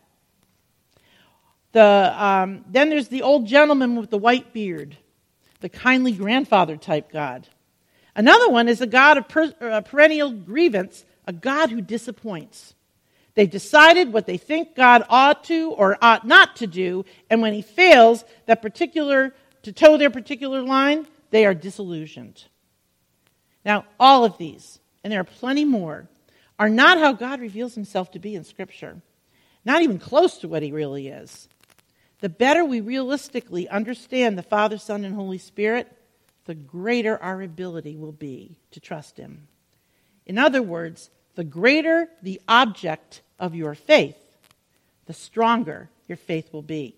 The, 1.74 2.16
um, 2.18 2.64
then 2.70 2.90
there's 2.90 3.10
the 3.10 3.24
old 3.24 3.48
gentleman 3.48 3.98
with 3.98 4.10
the 4.10 4.18
white 4.18 4.54
beard, 4.54 4.96
the 5.60 5.68
kindly 5.68 6.14
grandfather 6.14 6.78
type 6.78 7.12
God. 7.12 7.50
Another 8.16 8.50
one 8.50 8.70
is 8.70 8.80
a 8.80 8.88
God 8.88 9.18
of 9.18 9.28
per, 9.28 9.54
uh, 9.60 9.82
perennial 9.82 10.32
grievance 10.32 11.04
a 11.28 11.34
God 11.34 11.70
who 11.70 11.82
disappoints. 11.82 12.74
They've 13.36 13.50
decided 13.50 14.14
what 14.14 14.26
they 14.26 14.38
think 14.38 14.76
God 14.76 15.04
ought 15.10 15.44
to 15.46 15.72
or 15.72 15.98
ought 16.02 16.26
not 16.26 16.56
to 16.58 16.68
do, 16.68 17.06
and 17.30 17.42
when 17.42 17.54
he 17.54 17.62
fails 17.62 18.24
that 18.46 18.62
particular 18.62 19.36
to 19.64 19.74
toe 19.74 19.98
their 19.98 20.10
particular 20.10 20.62
line, 20.62 21.06
they 21.32 21.46
are 21.46 21.54
disillusioned. 21.54 22.46
Now, 23.66 23.86
all 24.00 24.24
of 24.24 24.38
these, 24.38 24.80
and 25.04 25.12
there 25.12 25.20
are 25.20 25.26
plenty 25.26 25.66
more, 25.66 26.08
are 26.58 26.70
not 26.70 27.00
how 27.00 27.14
God 27.14 27.42
reveals 27.42 27.76
himself 27.76 28.12
to 28.12 28.20
be 28.20 28.36
in 28.36 28.44
Scripture. 28.44 29.02
Not 29.66 29.82
even 29.82 30.00
close 30.00 30.38
to 30.38 30.48
what 30.48 30.64
he 30.64 30.72
really 30.72 31.08
is. 31.08 31.50
The 32.20 32.30
better 32.30 32.64
we 32.64 32.80
realistically 32.80 33.68
understand 33.68 34.38
the 34.38 34.44
Father, 34.44 34.78
Son, 34.78 35.04
and 35.04 35.16
Holy 35.16 35.40
Spirit, 35.40 35.92
the 36.46 36.56
greater 36.56 37.22
our 37.22 37.42
ability 37.42 37.98
will 37.98 38.12
be 38.12 38.56
to 38.72 38.80
trust 38.80 39.18
him. 39.18 39.48
In 40.26 40.38
other 40.38 40.62
words, 40.62 41.10
the 41.36 41.44
greater 41.44 42.10
the 42.22 42.42
object 42.48 43.22
of 43.40 43.56
your 43.56 43.76
faith, 43.76 44.18
the 45.06 45.14
stronger 45.14 45.90
your 46.08 46.18
faith 46.18 46.52
will 46.54 46.62
be. 46.62 46.96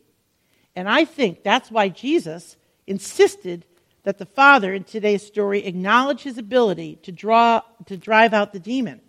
And 0.76 0.88
I 0.88 1.06
think 1.06 1.44
that's 1.44 1.72
why 1.72 1.90
Jesus 1.90 2.56
insisted 2.86 3.66
that 4.04 4.20
the 4.20 4.26
Father 4.26 4.74
in 4.74 4.84
today's 4.84 5.26
story 5.26 5.66
acknowledge 5.66 6.22
his 6.22 6.38
ability 6.38 6.98
to, 7.04 7.12
draw, 7.12 7.62
to 7.88 7.98
drive 7.98 8.34
out 8.34 8.54
the 8.54 8.60
demon. 8.60 9.02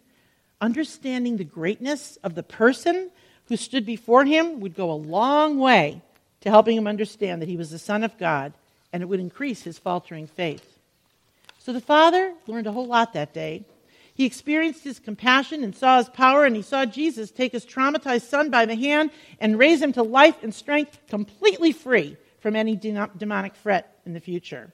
Understanding 0.61 1.37
the 1.37 1.45
greatness 1.45 2.17
of 2.25 2.35
the 2.35 2.43
person 2.43 3.11
who 3.47 3.57
stood 3.57 3.87
before 3.87 4.25
him 4.25 4.61
would 4.61 4.75
go 4.75 4.91
a 4.91 4.95
long 4.95 5.59
way 5.59 6.03
to 6.41 6.51
helping 6.51 6.77
him 6.77 6.87
understand 6.87 7.41
that 7.41 7.49
he 7.49 7.57
was 7.57 7.71
the 7.71 7.79
Son 7.79 8.03
of 8.03 8.19
God, 8.19 8.53
and 8.93 9.03
it 9.03 9.07
would 9.07 9.21
increase 9.21 9.63
his 9.63 9.79
faltering 9.79 10.27
faith. 10.27 10.79
So 11.59 11.73
the 11.73 11.81
Father 11.81 12.35
learned 12.47 12.67
a 12.67 12.73
whole 12.73 12.87
lot 12.87 13.13
that 13.13 13.33
day 13.33 13.65
he 14.19 14.27
experienced 14.27 14.83
his 14.83 14.99
compassion 14.99 15.63
and 15.63 15.77
saw 15.77 15.99
his 15.99 16.09
power, 16.09 16.45
and 16.45 16.57
he 16.57 16.63
saw 16.63 16.85
Jesus 16.85 17.31
take 17.31 17.53
his 17.53 17.65
traumatized 17.65 18.23
son 18.23 18.51
by 18.51 18.67
the 18.67 18.75
hand 18.75 19.13
and 19.39 19.57
raise 19.57 19.81
him 19.81 19.93
to 19.93 20.03
life 20.03 20.43
and 20.43 20.53
strength, 20.53 20.99
completely 21.07 21.71
free 21.71 22.17
from 22.41 22.57
any 22.57 22.75
demonic 22.75 23.55
threat 23.55 23.97
in 24.05 24.15
the 24.15 24.21
future. 24.21 24.73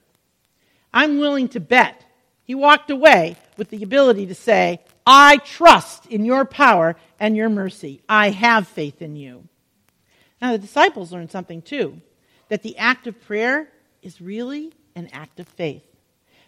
I'm 0.91 1.19
willing 1.19 1.47
to 1.49 1.59
bet 1.59 2.03
he 2.43 2.55
walked 2.55 2.89
away 2.89 3.35
with 3.55 3.69
the 3.69 3.83
ability 3.83 4.25
to 4.25 4.35
say, 4.35 4.79
I 5.05 5.37
trust 5.37 6.07
in 6.07 6.25
your 6.25 6.45
power 6.45 6.95
and 7.19 7.37
your 7.37 7.49
mercy. 7.49 8.01
I 8.09 8.31
have 8.31 8.67
faith 8.67 8.99
in 8.99 9.15
you. 9.15 9.47
Now, 10.41 10.53
the 10.53 10.57
disciples 10.57 11.11
learned 11.11 11.29
something 11.29 11.61
too 11.61 12.01
that 12.49 12.63
the 12.63 12.79
act 12.79 13.05
of 13.05 13.21
prayer 13.21 13.69
is 14.01 14.19
really 14.19 14.73
an 14.95 15.07
act 15.13 15.39
of 15.39 15.47
faith. 15.47 15.83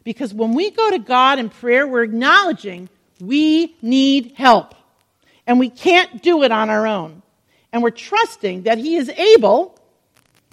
Because 0.07 0.33
when 0.33 0.53
we 0.53 0.71
go 0.71 0.91
to 0.91 0.99
God 0.99 1.37
in 1.37 1.49
prayer, 1.49 1.85
we're 1.85 2.03
acknowledging 2.03 2.87
we 3.19 3.75
need 3.81 4.35
help. 4.37 4.73
And 5.45 5.59
we 5.59 5.69
can't 5.69 6.23
do 6.23 6.43
it 6.43 6.51
on 6.53 6.69
our 6.69 6.87
own. 6.87 7.21
And 7.73 7.83
we're 7.83 7.89
trusting 7.89 8.63
that 8.63 8.77
He 8.77 8.95
is 8.95 9.09
able 9.09 9.77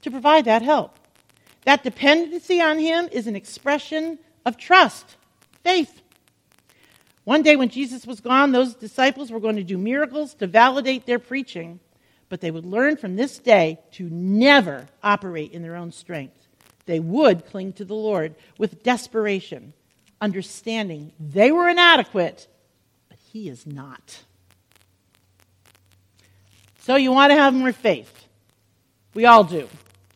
to 0.02 0.10
provide 0.10 0.46
that 0.46 0.62
help. 0.62 0.98
That 1.66 1.84
dependency 1.84 2.60
on 2.60 2.80
Him 2.80 3.08
is 3.12 3.28
an 3.28 3.36
expression 3.36 4.18
of 4.44 4.56
trust, 4.56 5.14
faith. 5.62 6.02
One 7.22 7.42
day 7.42 7.54
when 7.54 7.68
Jesus 7.68 8.08
was 8.08 8.18
gone, 8.18 8.50
those 8.50 8.74
disciples 8.74 9.30
were 9.30 9.38
going 9.38 9.54
to 9.54 9.62
do 9.62 9.78
miracles 9.78 10.34
to 10.34 10.48
validate 10.48 11.06
their 11.06 11.20
preaching, 11.20 11.78
but 12.28 12.40
they 12.40 12.50
would 12.50 12.66
learn 12.66 12.96
from 12.96 13.14
this 13.14 13.38
day 13.38 13.78
to 13.92 14.10
never 14.10 14.88
operate 15.00 15.52
in 15.52 15.62
their 15.62 15.76
own 15.76 15.92
strength 15.92 16.43
they 16.87 17.01
would 17.01 17.47
cling 17.47 17.73
to 17.75 17.85
the 17.85 17.94
Lord 17.94 18.35
with 18.59 18.83
desperation, 18.83 19.73
understanding 20.20 21.12
they 21.18 21.51
were 21.51 21.68
inadequate, 21.68 22.47
but 23.09 23.18
he 23.33 23.49
is 23.49 23.66
not. 23.66 24.23
So 26.81 26.97
you 26.97 27.12
want 27.12 27.31
to 27.31 27.37
have 27.37 27.55
more 27.55 27.73
faith. 27.73 28.27
We 29.14 29.25
all 29.25 29.44
do. 29.44 29.68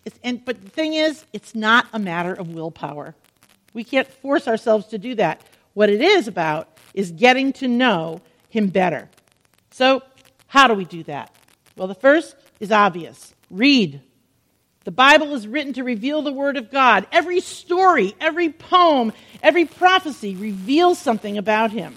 It's, 0.05 0.19
and, 0.23 0.45
but 0.45 0.63
the 0.63 0.71
thing 0.71 0.95
is, 0.95 1.25
it's 1.33 1.55
not 1.55 1.87
a 1.93 1.99
matter 1.99 2.33
of 2.33 2.49
willpower. 2.49 3.15
We 3.73 3.85
can't 3.85 4.09
force 4.09 4.49
ourselves 4.49 4.87
to 4.89 4.99
do 4.99 5.15
that. 5.15 5.43
What 5.75 5.89
it 5.89 6.03
is 6.03 6.29
about 6.29 6.69
is 6.95 7.13
getting 7.13 7.53
to 7.55 7.69
know 7.69 8.21
him 8.49 8.69
better. 8.69 9.09
So, 9.71 10.03
how 10.47 10.67
do 10.67 10.75
we 10.75 10.85
do 10.85 11.05
that? 11.05 11.35
Well, 11.77 11.89
the 11.89 11.95
first 11.95 12.35
is 12.61 12.73
obvious 12.73 13.35
read. 13.51 14.01
The 14.89 14.93
Bible 14.93 15.35
is 15.35 15.47
written 15.47 15.75
to 15.75 15.85
reveal 15.85 16.23
the 16.23 16.33
Word 16.33 16.57
of 16.57 16.71
God. 16.71 17.07
Every 17.13 17.41
story, 17.41 18.17
every 18.23 18.49
poem, 18.49 19.13
every 19.43 19.67
prophecy 19.67 20.35
reveals 20.35 20.99
something 20.99 21.37
about 21.37 21.73
Him. 21.73 21.95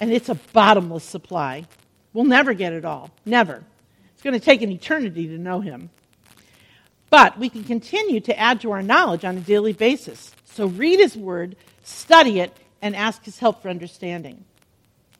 And 0.00 0.10
it's 0.10 0.28
a 0.28 0.34
bottomless 0.34 1.04
supply. 1.04 1.66
We'll 2.12 2.24
never 2.24 2.54
get 2.54 2.72
it 2.72 2.84
all. 2.84 3.12
Never. 3.24 3.62
It's 4.12 4.22
going 4.24 4.34
to 4.34 4.44
take 4.44 4.62
an 4.62 4.72
eternity 4.72 5.28
to 5.28 5.38
know 5.38 5.60
Him. 5.60 5.90
But 7.08 7.38
we 7.38 7.48
can 7.48 7.62
continue 7.62 8.18
to 8.22 8.36
add 8.36 8.62
to 8.62 8.72
our 8.72 8.82
knowledge 8.82 9.24
on 9.24 9.36
a 9.36 9.40
daily 9.40 9.72
basis. 9.72 10.32
So 10.42 10.66
read 10.66 10.98
His 10.98 11.16
Word, 11.16 11.54
study 11.84 12.40
it, 12.40 12.52
and 12.82 12.96
ask 12.96 13.22
His 13.22 13.38
help 13.38 13.62
for 13.62 13.68
understanding. 13.68 14.44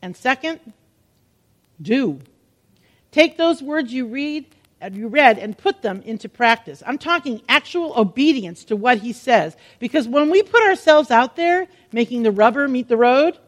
And 0.03 0.17
second, 0.17 0.59
do. 1.81 2.19
Take 3.13 3.37
those 3.37 3.63
words 3.63 3.93
you 3.93 4.07
read 4.07 4.47
you 4.93 5.09
read 5.09 5.39
and 5.39 5.59
put 5.59 5.83
them 5.83 6.03
into 6.03 6.29
practice. 6.29 6.83
I'm 6.87 6.99
talking 6.99 7.43
actual 7.49 7.93
obedience 7.97 8.65
to 8.65 8.77
what 8.77 8.99
he 8.99 9.13
says. 9.13 9.57
Because 9.79 10.07
when 10.07 10.31
we 10.31 10.43
put 10.43 10.63
ourselves 10.63 11.11
out 11.11 11.37
there, 11.37 11.67
making 11.93 12.23
the 12.23 12.31
rubber 12.31 12.69
meet 12.69 12.89
the 12.89 12.97
road, 12.97 13.39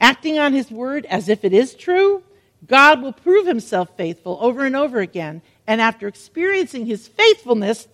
acting 0.00 0.38
on 0.38 0.52
his 0.52 0.70
word 0.70 1.06
as 1.06 1.28
if 1.28 1.44
it 1.44 1.52
is 1.52 1.74
true, 1.74 2.22
God 2.66 3.02
will 3.02 3.12
prove 3.12 3.46
himself 3.46 3.96
faithful 3.96 4.38
over 4.40 4.64
and 4.64 4.76
over 4.76 5.00
again. 5.00 5.42
And 5.66 5.80
after 5.80 6.06
experiencing 6.06 6.86
his 6.86 7.08
faithfulness, 7.08 7.88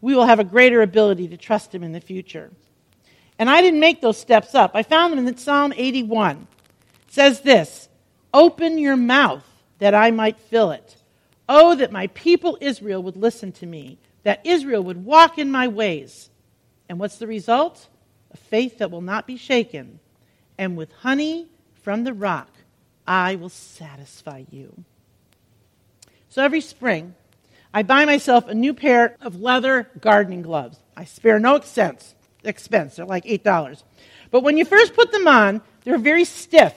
we 0.00 0.14
will 0.14 0.26
have 0.26 0.40
a 0.40 0.44
greater 0.44 0.82
ability 0.82 1.28
to 1.28 1.36
trust 1.36 1.74
him 1.74 1.82
in 1.82 1.92
the 1.92 2.00
future. 2.00 2.50
And 3.38 3.50
I 3.50 3.60
didn't 3.60 3.80
make 3.80 4.00
those 4.00 4.18
steps 4.18 4.54
up. 4.54 4.72
I 4.74 4.82
found 4.82 5.12
them 5.12 5.26
in 5.26 5.36
Psalm 5.36 5.72
81. 5.76 6.46
It 7.08 7.12
says 7.12 7.40
this 7.40 7.88
Open 8.32 8.78
your 8.78 8.96
mouth 8.96 9.44
that 9.78 9.94
I 9.94 10.10
might 10.10 10.38
fill 10.38 10.70
it. 10.70 10.96
Oh, 11.48 11.74
that 11.76 11.92
my 11.92 12.08
people 12.08 12.58
Israel 12.60 13.02
would 13.02 13.16
listen 13.16 13.52
to 13.52 13.66
me, 13.66 13.98
that 14.24 14.44
Israel 14.44 14.82
would 14.82 15.04
walk 15.04 15.38
in 15.38 15.50
my 15.50 15.68
ways. 15.68 16.30
And 16.88 16.98
what's 16.98 17.18
the 17.18 17.26
result? 17.26 17.88
A 18.32 18.36
faith 18.36 18.78
that 18.78 18.90
will 18.90 19.00
not 19.00 19.26
be 19.26 19.36
shaken. 19.36 20.00
And 20.58 20.76
with 20.76 20.92
honey 20.92 21.46
from 21.82 22.04
the 22.04 22.12
rock, 22.12 22.50
I 23.06 23.36
will 23.36 23.48
satisfy 23.48 24.44
you. 24.50 24.84
So 26.28 26.42
every 26.42 26.60
spring, 26.60 27.14
I 27.72 27.82
buy 27.82 28.04
myself 28.04 28.48
a 28.48 28.54
new 28.54 28.74
pair 28.74 29.16
of 29.20 29.40
leather 29.40 29.88
gardening 30.00 30.42
gloves. 30.42 30.78
I 30.96 31.04
spare 31.04 31.38
no 31.38 31.54
expense. 31.54 32.14
expense. 32.42 32.96
They're 32.96 33.06
like 33.06 33.24
$8. 33.24 33.82
But 34.30 34.42
when 34.42 34.56
you 34.56 34.64
first 34.64 34.94
put 34.94 35.12
them 35.12 35.28
on, 35.28 35.62
they're 35.84 35.98
very 35.98 36.24
stiff 36.24 36.74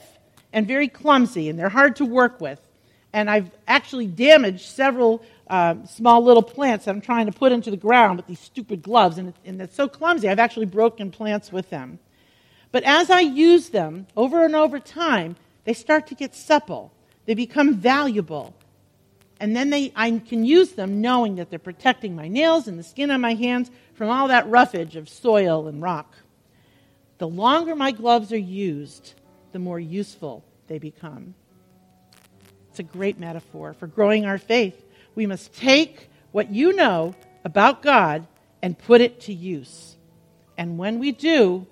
and 0.53 0.67
very 0.67 0.87
clumsy, 0.87 1.49
and 1.49 1.57
they're 1.57 1.69
hard 1.69 1.95
to 1.97 2.05
work 2.05 2.39
with 2.39 2.59
and 3.13 3.29
I've 3.29 3.49
actually 3.67 4.07
damaged 4.07 4.65
several 4.65 5.23
uh, 5.47 5.75
small 5.85 6.23
little 6.23 6.43
plants 6.43 6.85
that 6.85 6.91
I'm 6.91 7.01
trying 7.01 7.25
to 7.25 7.31
put 7.31 7.51
into 7.51 7.71
the 7.71 7.77
ground 7.77 8.17
with 8.17 8.27
these 8.27 8.39
stupid 8.39 8.83
gloves, 8.83 9.17
and, 9.17 9.33
and 9.45 9.61
it's 9.61 9.75
so 9.75 9.87
clumsy. 9.87 10.29
I've 10.29 10.39
actually 10.39 10.67
broken 10.67 11.11
plants 11.11 11.51
with 11.51 11.69
them. 11.69 11.99
But 12.71 12.83
as 12.83 13.09
I 13.09 13.21
use 13.21 13.69
them 13.69 14.05
over 14.15 14.45
and 14.45 14.55
over 14.55 14.79
time, 14.79 15.35
they 15.65 15.73
start 15.73 16.07
to 16.07 16.15
get 16.15 16.35
supple. 16.35 16.91
They 17.25 17.33
become 17.33 17.75
valuable. 17.75 18.53
And 19.39 19.55
then 19.55 19.69
they, 19.69 19.91
I 19.95 20.19
can 20.19 20.43
use 20.43 20.73
them 20.73 21.01
knowing 21.01 21.35
that 21.35 21.49
they're 21.49 21.59
protecting 21.59 22.15
my 22.15 22.27
nails 22.27 22.67
and 22.67 22.77
the 22.77 22.83
skin 22.83 23.09
on 23.09 23.21
my 23.21 23.33
hands 23.33 23.71
from 23.93 24.09
all 24.09 24.27
that 24.27 24.47
roughage 24.49 24.95
of 24.95 25.09
soil 25.09 25.67
and 25.67 25.81
rock. 25.81 26.15
The 27.17 27.27
longer 27.27 27.75
my 27.75 27.91
gloves 27.91 28.31
are 28.31 28.37
used, 28.37 29.13
the 29.51 29.59
more 29.59 29.79
useful 29.79 30.43
they 30.67 30.77
become. 30.77 31.33
A 32.79 32.83
great 32.83 33.19
metaphor 33.19 33.73
for 33.73 33.87
growing 33.87 34.25
our 34.25 34.37
faith. 34.37 34.85
We 35.13 35.25
must 35.25 35.53
take 35.53 36.09
what 36.31 36.49
you 36.49 36.73
know 36.73 37.13
about 37.43 37.81
God 37.81 38.25
and 38.61 38.77
put 38.77 39.01
it 39.01 39.19
to 39.21 39.33
use. 39.33 39.97
And 40.57 40.77
when 40.77 40.97
we 40.97 41.11
do, 41.11 41.67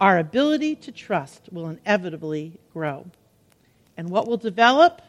our 0.00 0.18
ability 0.18 0.76
to 0.76 0.92
trust 0.92 1.48
will 1.52 1.68
inevitably 1.68 2.58
grow. 2.72 3.06
And 3.98 4.08
what 4.08 4.26
will 4.26 4.38
develop 4.38 5.02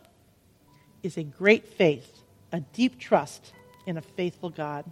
is 1.01 1.17
a 1.17 1.23
great 1.23 1.65
faith, 1.65 2.23
a 2.51 2.59
deep 2.59 2.99
trust 2.99 3.53
in 3.85 3.97
a 3.97 4.01
faithful 4.01 4.49
God. 4.49 4.83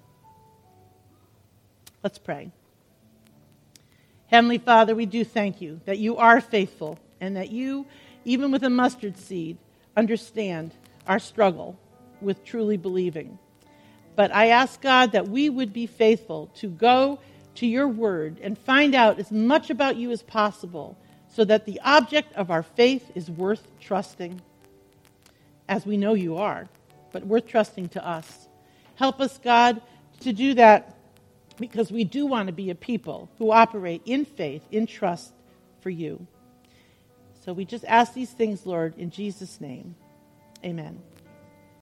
Let's 2.02 2.18
pray. 2.18 2.52
Heavenly 4.28 4.58
Father, 4.58 4.96
we 4.96 5.06
do 5.06 5.26
thank 5.26 5.60
you 5.60 5.82
that 5.86 6.00
you 6.00 6.16
are 6.16 6.40
faithful 6.40 6.98
and 7.20 7.36
that 7.36 7.52
you, 7.52 7.86
even 8.24 8.52
with 8.52 8.64
a 8.64 8.70
mustard 8.70 9.18
seed, 9.18 9.58
understand 9.96 10.74
our 11.08 11.20
struggle 11.20 11.78
with 12.22 12.44
truly 12.44 12.78
believing. 12.78 13.38
But 14.16 14.34
I 14.34 14.48
ask 14.48 14.82
God 14.82 15.12
that 15.12 15.28
we 15.28 15.50
would 15.50 15.74
be 15.74 15.88
faithful 15.88 16.50
to 16.56 16.68
go 16.68 17.20
to 17.56 17.68
your 17.68 17.88
word 17.88 18.40
and 18.42 18.58
find 18.58 18.96
out 18.96 19.20
as 19.20 19.32
much 19.32 19.70
about 19.70 19.98
you 19.98 20.12
as 20.12 20.22
possible 20.22 20.98
so 21.30 21.44
that 21.46 21.66
the 21.66 21.82
object 21.84 22.34
of 22.34 22.50
our 22.50 22.64
faith 22.64 23.12
is 23.14 23.30
worth 23.30 23.68
trusting, 23.80 24.42
as 25.68 25.86
we 25.86 25.98
know 25.98 26.14
you 26.14 26.38
are, 26.38 26.68
but 27.12 27.26
worth 27.26 27.48
trusting 27.48 27.90
to 27.90 28.08
us. 28.08 28.48
Help 28.96 29.20
us, 29.20 29.38
God, 29.38 29.82
to 30.22 30.32
do 30.32 30.54
that 30.54 30.96
because 31.58 31.92
we 31.92 32.04
do 32.04 32.26
want 32.26 32.48
to 32.48 32.54
be 32.54 32.70
a 32.70 32.76
people 32.76 33.30
who 33.38 33.52
operate 33.52 34.02
in 34.06 34.26
faith, 34.26 34.64
in 34.72 34.88
trust 34.88 35.34
for 35.82 35.90
you. 35.90 36.26
So 37.46 37.54
we 37.54 37.64
just 37.64 37.86
ask 37.86 38.14
these 38.14 38.32
things, 38.32 38.66
Lord, 38.66 38.98
in 38.98 39.12
Jesus' 39.12 39.62
name. 39.62 39.96
Amen. 40.64 41.00